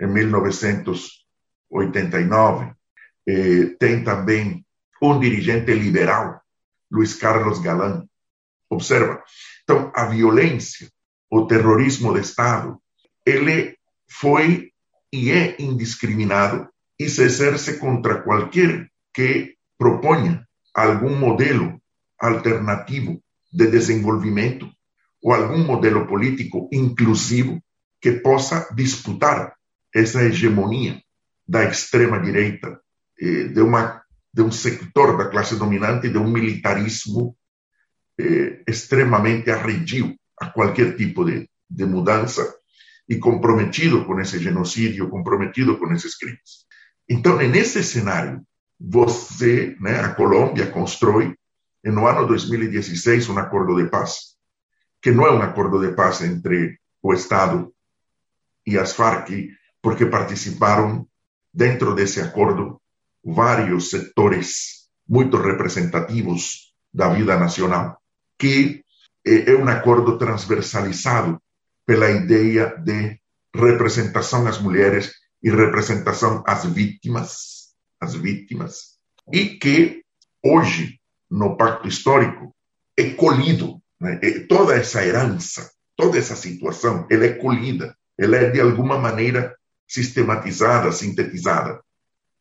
em 0.00 0.06
1989. 1.70 2.72
Eh, 3.26 3.76
tem 3.78 4.02
também 4.02 4.64
um 5.02 5.20
dirigente 5.20 5.72
liberal, 5.72 6.40
Luiz 6.90 7.14
Carlos 7.14 7.58
Galán. 7.60 8.06
Observa. 8.70 9.22
Então, 9.62 9.92
a 9.94 10.06
violência, 10.06 10.88
o 11.30 11.46
terrorismo 11.46 12.12
de 12.14 12.20
Estado, 12.20 12.80
ele 13.24 13.76
foi 14.08 14.72
e 15.12 15.30
é 15.30 15.56
indiscriminado 15.60 16.68
e 16.98 17.08
se 17.08 17.22
exerce 17.22 17.78
contra 17.78 18.22
qualquer 18.22 18.90
que 19.14 19.54
proponha 19.78 20.46
algum 20.74 21.16
modelo 21.16 21.80
alternativo 22.18 23.22
de 23.52 23.66
desenvolvimento 23.70 24.70
ou 25.22 25.32
algum 25.32 25.64
modelo 25.64 26.06
político 26.06 26.68
inclusivo 26.72 27.62
que 28.00 28.12
possa 28.12 28.68
disputar 28.74 29.54
essa 29.94 30.22
hegemonia 30.22 31.02
da 31.48 31.64
extrema 31.64 32.20
direita, 32.20 32.80
eh, 33.20 33.48
de 33.48 33.60
uma 33.60 34.02
de 34.32 34.42
um 34.42 34.52
sector 34.52 35.16
da 35.16 35.28
classe 35.30 35.56
dominante, 35.56 36.10
de 36.10 36.18
um 36.18 36.28
militarismo 36.28 37.34
eh, 38.20 38.62
extremamente 38.68 39.50
arredio 39.50 40.14
a 40.38 40.46
qualquer 40.50 40.96
tipo 40.96 41.24
de, 41.24 41.48
de 41.68 41.84
mudança 41.86 42.54
e 43.08 43.16
comprometido 43.16 44.04
com 44.04 44.20
esse 44.20 44.38
genocídio, 44.38 45.08
comprometido 45.08 45.78
com 45.78 45.90
esses 45.92 46.16
crimes. 46.16 46.66
Então, 47.08 47.38
nesse 47.38 47.82
cenário, 47.82 48.46
você, 48.78 49.74
né, 49.80 50.00
a 50.00 50.14
Colômbia 50.14 50.70
constrói 50.70 51.34
no 51.82 52.06
ano 52.06 52.26
2016 52.26 53.30
um 53.30 53.38
acordo 53.38 53.82
de 53.82 53.88
paz, 53.88 54.36
que 55.00 55.10
não 55.10 55.26
é 55.26 55.32
um 55.32 55.40
acordo 55.40 55.80
de 55.80 55.94
paz 55.94 56.20
entre 56.20 56.78
o 57.02 57.14
Estado 57.14 57.72
e 58.66 58.78
as 58.78 58.92
Farc, 58.92 59.30
porque 59.80 60.04
participaram 60.04 61.07
dentro 61.58 61.92
desse 61.92 62.20
acordo 62.20 62.80
vários 63.24 63.90
setores 63.90 64.86
muito 65.08 65.36
representativos 65.36 66.72
da 66.94 67.08
vida 67.08 67.36
nacional, 67.36 68.00
que 68.38 68.84
é 69.26 69.52
um 69.56 69.66
acordo 69.66 70.16
transversalizado 70.16 71.42
pela 71.84 72.08
ideia 72.10 72.76
de 72.78 73.18
representação 73.52 74.46
às 74.46 74.60
mulheres 74.60 75.12
e 75.42 75.50
representação 75.50 76.44
às 76.46 76.64
vítimas, 76.64 77.74
as 78.00 78.14
vítimas, 78.14 78.96
e 79.32 79.58
que 79.58 80.04
hoje, 80.44 81.00
no 81.28 81.56
Pacto 81.56 81.88
Histórico, 81.88 82.54
é 82.96 83.10
colhido. 83.10 83.82
Né? 84.00 84.20
Toda 84.48 84.76
essa 84.76 85.04
herança, 85.04 85.68
toda 85.96 86.18
essa 86.18 86.36
situação, 86.36 87.04
ela 87.10 87.26
é 87.26 87.34
colhida, 87.34 87.96
ela 88.16 88.36
é 88.36 88.48
de 88.48 88.60
alguma 88.60 88.96
maneira 88.96 89.57
sistematizada, 89.88 90.92
sintetizada 90.92 91.80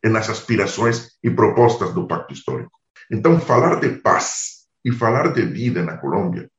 nas 0.03 0.29
aspirações 0.29 1.17
e 1.23 1.29
propostas 1.29 1.93
do 1.93 2.05
Pacto 2.05 2.33
Histórico. 2.33 2.77
Então, 3.11 3.39
falar 3.39 3.79
de 3.79 3.89
paz 3.89 4.67
e 4.83 4.91
falar 4.91 5.33
de 5.33 5.45
vida 5.45 5.83
na 5.83 5.97
Colômbia, 5.97 6.49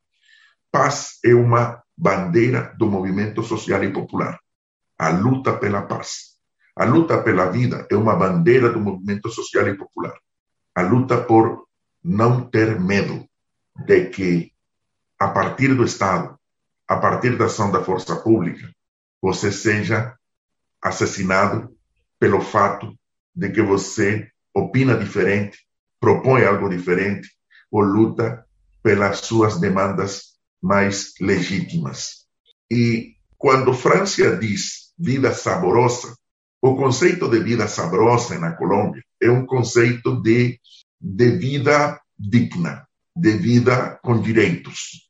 paz 0.73 1.19
é 1.25 1.35
uma 1.35 1.83
bandeira 1.97 2.75
do 2.79 2.87
movimento 2.87 3.43
social 3.43 3.83
e 3.85 3.93
popular, 3.93 4.39
a 4.99 5.11
luta 5.11 5.57
pela 5.57 5.83
paz. 5.83 6.37
A 6.77 6.85
luta 6.85 7.21
pela 7.23 7.51
vida 7.51 7.87
é 7.91 7.97
uma 7.97 8.15
bandeira 8.15 8.71
do 8.71 8.81
movimento 8.81 9.29
social 9.29 9.67
e 9.69 9.77
popular. 9.77 10.15
A 10.75 10.83
luta 10.83 11.21
por 11.21 11.67
não 12.03 12.49
ter 12.49 12.79
medo 12.79 13.27
de 13.75 14.07
que, 14.07 14.53
a 15.19 15.29
partir 15.29 15.75
do 15.75 15.85
Estado, 15.85 16.39
a 16.87 16.97
partir 16.97 17.37
da 17.37 17.47
ação 17.47 17.73
da 17.73 17.83
força 17.83 18.15
pública, 18.17 18.71
você 19.21 19.51
seja 19.51 20.18
assassinado 20.83 21.75
pelo 22.19 22.41
fato 22.41 22.95
de 23.35 23.51
que 23.51 23.63
você 23.63 24.29
opina 24.55 24.97
diferente, 24.97 25.59
propõe 26.01 26.45
algo 26.45 26.69
diferente 26.69 27.29
ou 27.71 27.83
luta 27.83 28.45
pelas 28.83 29.19
suas 29.19 29.61
demandas 29.61 30.39
mais 30.61 31.15
legítimas. 31.21 32.27
E 32.71 33.15
quando 33.37 33.73
França 33.73 34.37
diz 34.37 34.93
vida 34.99 35.33
saborosa, 35.33 36.17
o 36.61 36.77
conceito 36.77 37.29
de 37.29 37.39
vida 37.41 37.69
sabrosa 37.69 38.39
na 38.39 38.53
Colômbia 38.53 39.03
é 39.21 39.31
um 39.31 39.47
conceito 39.47 40.21
de, 40.21 40.61
de 41.01 41.31
vida 41.37 42.01
digna, 42.19 42.87
de 43.15 43.37
vida 43.37 43.99
com 44.03 44.21
direitos. 44.21 45.09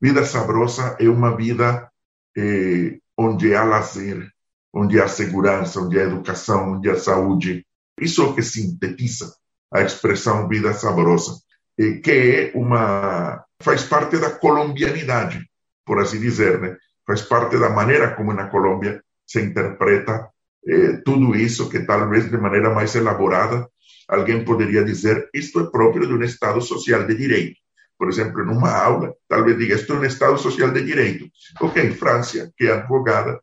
Vida 0.00 0.24
sabrosa 0.24 0.96
é 0.98 1.08
uma 1.08 1.36
vida 1.36 1.90
eh, 2.36 2.98
onde 3.16 3.54
há 3.54 3.64
lazer, 3.64 4.30
onde 4.76 5.00
há 5.00 5.08
segurança, 5.08 5.80
onde 5.80 5.98
há 5.98 6.02
educação, 6.02 6.74
onde 6.74 6.90
há 6.90 6.98
saúde. 6.98 7.64
Isso 7.98 8.20
é 8.20 8.24
o 8.26 8.34
que 8.34 8.42
sintetiza 8.42 9.34
a 9.72 9.80
expressão 9.80 10.46
vida 10.46 10.74
sabrosa, 10.74 11.40
eh, 11.78 11.94
que 12.04 12.10
é 12.10 12.52
uma 12.54 13.42
faz 13.62 13.84
parte 13.84 14.18
da 14.18 14.30
colombianidade, 14.30 15.40
por 15.84 15.98
assim 15.98 16.20
dizer, 16.20 16.60
né? 16.60 16.76
Faz 17.06 17.22
parte 17.22 17.56
da 17.58 17.70
maneira 17.70 18.14
como 18.14 18.34
na 18.34 18.48
Colômbia 18.48 19.02
se 19.26 19.40
interpreta 19.40 20.28
eh, 20.68 21.00
tudo 21.04 21.34
isso 21.34 21.70
que 21.70 21.80
talvez 21.80 22.30
de 22.30 22.36
maneira 22.36 22.68
mais 22.68 22.94
elaborada 22.94 23.66
alguém 24.06 24.44
poderia 24.44 24.84
dizer 24.84 25.30
isto 25.32 25.60
é 25.60 25.70
próprio 25.70 26.06
de 26.06 26.12
um 26.12 26.22
Estado 26.22 26.60
social 26.60 27.06
de 27.06 27.14
direito. 27.14 27.56
Por 27.98 28.08
exemplo, 28.10 28.44
numa 28.44 28.72
aula, 28.72 29.14
talvez 29.26 29.56
diga 29.56 29.74
isto 29.74 29.94
é 29.94 29.96
um 29.96 30.04
Estado 30.04 30.36
social 30.36 30.70
de 30.70 30.84
direito. 30.84 31.24
Ok, 31.62 31.92
França, 31.92 32.52
que 32.56 32.66
é 32.66 32.72
advogada, 32.72 33.40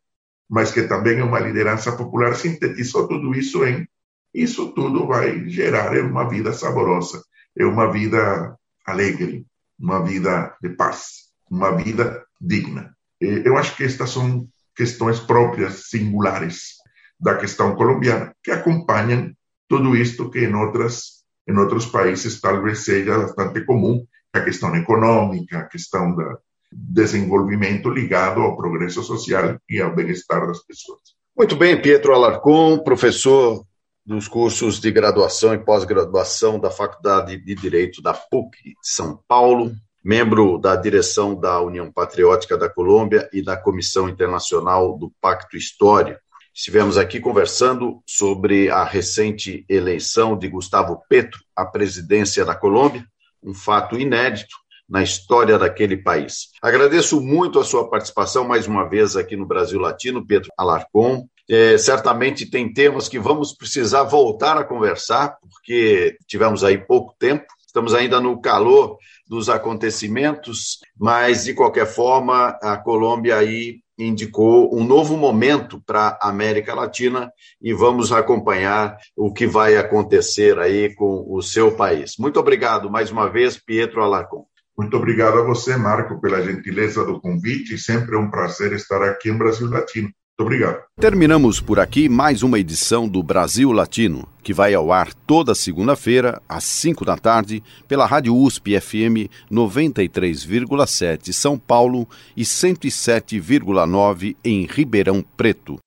mas 0.54 0.72
que 0.72 0.84
também 0.84 1.18
é 1.18 1.24
uma 1.24 1.40
liderança 1.40 1.92
popular, 1.94 2.36
sintetizou 2.36 3.08
tudo 3.08 3.34
isso 3.34 3.66
em 3.66 3.88
isso 4.32 4.72
tudo 4.74 5.08
vai 5.08 5.50
gerar 5.50 5.98
uma 6.04 6.30
vida 6.30 6.54
saborosa, 6.54 7.24
é 7.58 7.66
uma 7.66 7.92
vida 7.92 8.56
alegre, 8.86 9.48
uma 9.80 10.04
vida 10.04 10.56
de 10.62 10.70
paz, 10.70 11.30
uma 11.50 11.72
vida 11.72 12.24
digna. 12.40 12.96
Eu 13.20 13.58
acho 13.58 13.76
que 13.76 13.84
estas 13.84 14.12
são 14.12 14.48
questões 14.76 15.20
próprias, 15.20 15.90
singulares 15.90 16.74
da 17.20 17.36
questão 17.36 17.76
colombiana, 17.76 18.32
que 18.44 18.52
acompanham 18.52 19.34
tudo 19.68 19.96
isto 19.96 20.30
que 20.30 20.40
em 20.40 20.54
outras 20.54 21.24
em 21.48 21.58
outros 21.58 21.88
países 21.88 22.40
talvez 22.40 22.86
seja 22.86 23.18
bastante 23.18 23.66
comum, 23.66 24.06
a 24.32 24.40
questão 24.42 24.76
econômica, 24.76 25.60
a 25.60 25.68
questão 25.68 26.16
da, 26.16 26.38
desenvolvimento 26.76 27.90
ligado 27.90 28.42
ao 28.42 28.56
progresso 28.56 29.04
social 29.04 29.58
e 29.70 29.82
ao 29.82 29.96
bem-estar 29.96 30.46
das 30.48 30.64
pessoas. 30.66 31.00
Muito 31.36 31.56
bem, 31.56 31.82
Pietro 31.82 32.14
Alarcon, 32.14 32.80
professor 32.80 33.66
dos 34.06 34.28
cursos 34.28 34.80
de 34.80 34.92
graduação 34.92 35.54
e 35.54 35.58
pós-graduação 35.58 36.60
da 36.60 36.70
Faculdade 36.70 37.38
de 37.38 37.56
Direito 37.56 38.02
da 38.02 38.14
PUC 38.14 38.74
São 38.82 39.20
Paulo, 39.28 39.72
membro 40.04 40.58
da 40.58 40.76
direção 40.76 41.34
da 41.40 41.62
União 41.62 41.92
Patriótica 41.92 42.58
da 42.58 42.70
Colômbia 42.70 43.30
e 43.32 43.42
da 43.42 43.56
Comissão 43.56 44.10
Internacional 44.10 44.98
do 44.98 45.12
Pacto 45.22 45.56
Histórico. 45.56 46.20
Estivemos 46.54 46.98
aqui 46.98 47.20
conversando 47.20 48.04
sobre 48.06 48.70
a 48.70 48.84
recente 48.84 49.66
eleição 49.70 50.38
de 50.38 50.50
Gustavo 50.50 51.02
Petro 51.10 51.40
à 51.56 51.66
presidência 51.66 52.44
da 52.46 52.54
Colômbia, 52.54 53.06
um 53.42 53.54
fato 53.54 53.98
inédito 53.98 54.56
na 54.94 55.02
história 55.02 55.58
daquele 55.58 55.98
país. 55.98 56.50
Agradeço 56.62 57.20
muito 57.20 57.60
a 57.60 57.64
sua 57.64 57.90
participação 57.90 58.48
mais 58.48 58.68
uma 58.68 58.88
vez 58.88 59.16
aqui 59.16 59.36
no 59.36 59.44
Brasil 59.44 59.80
Latino, 59.80 60.24
Pedro 60.24 60.52
Alarcon. 60.56 61.28
É, 61.50 61.80
certamente 61.80 62.46
tem 62.46 62.72
temas 62.72 63.10
que 63.10 63.18
vamos 63.18 63.58
precisar 63.58 64.04
voltar 64.04 64.56
a 64.56 64.64
conversar, 64.64 65.36
porque 65.42 66.16
tivemos 66.28 66.64
aí 66.64 66.78
pouco 66.78 67.16
tempo, 67.18 67.44
estamos 67.66 67.96
ainda 67.96 68.22
no 68.22 68.40
calor 68.40 69.00
dos 69.28 69.50
acontecimentos, 69.50 70.78
mas 70.96 71.46
de 71.46 71.56
qualquer 71.56 71.88
forma 71.88 72.50
a 72.62 72.78
Colômbia 72.78 73.38
aí 73.38 73.80
indicou 73.98 74.76
um 74.78 74.84
novo 74.84 75.18
momento 75.18 75.82
para 75.88 76.20
a 76.22 76.30
América 76.30 76.76
Latina 76.76 77.32
e 77.60 77.74
vamos 77.74 78.12
acompanhar 78.12 78.96
o 79.18 79.34
que 79.34 79.48
vai 79.48 79.76
acontecer 79.76 80.60
aí 80.60 80.94
com 80.94 81.26
o 81.28 81.42
seu 81.42 81.76
país. 81.76 82.14
Muito 82.20 82.40
obrigado 82.40 82.92
mais 82.92 83.10
uma 83.10 83.28
vez, 83.28 83.58
Pietro 83.58 84.04
Alarcon. 84.04 84.46
Muito 84.78 84.98
obrigado 84.98 85.38
a 85.38 85.44
você, 85.44 85.78
Marco, 85.78 86.20
pela 86.20 86.42
gentileza 86.42 87.06
do 87.06 87.20
convite. 87.20 87.78
Sempre 87.78 88.16
é 88.16 88.20
um 88.20 88.30
prazer 88.30 88.74
estar 88.74 89.04
aqui 89.04 89.30
em 89.30 89.38
Brasil 89.38 89.70
Latino. 89.70 90.06
Muito 90.08 90.48
obrigado. 90.48 90.82
Terminamos 91.00 91.62
por 91.62 91.80
aqui 91.80 92.10
mais 92.10 92.42
uma 92.42 92.58
edição 92.58 93.08
do 93.08 93.22
Brasil 93.22 93.72
Latino, 93.72 94.28
que 94.42 94.52
vai 94.52 94.74
ao 94.74 94.92
ar 94.92 95.14
toda 95.14 95.54
segunda-feira, 95.54 96.42
às 96.50 96.64
5 96.64 97.06
da 97.06 97.16
tarde, 97.16 97.62
pela 97.88 98.08
Rádio 98.08 98.36
USP 98.36 98.82
FM 98.82 99.30
93,7 99.52 101.32
São 101.32 101.60
Paulo 101.60 102.10
e 102.36 102.42
107,9 102.42 104.36
em 104.44 104.66
Ribeirão 104.66 105.24
Preto. 105.38 105.78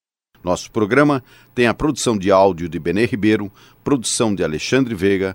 Nosso 0.45 0.71
programa 0.71 1.25
tem 1.53 1.67
a 1.67 1.75
produção 1.75 2.17
de 2.17 2.31
áudio 2.31 2.69
de 2.69 2.79
Benê 2.79 3.05
Ribeiro, 3.05 3.51
produção 3.83 4.33
de 4.33 4.45
Alexandre 4.45 4.95
Veiga, 4.95 5.35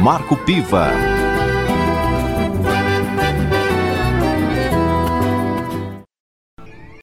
Marco 0.00 0.36
Piva. 0.36 1.23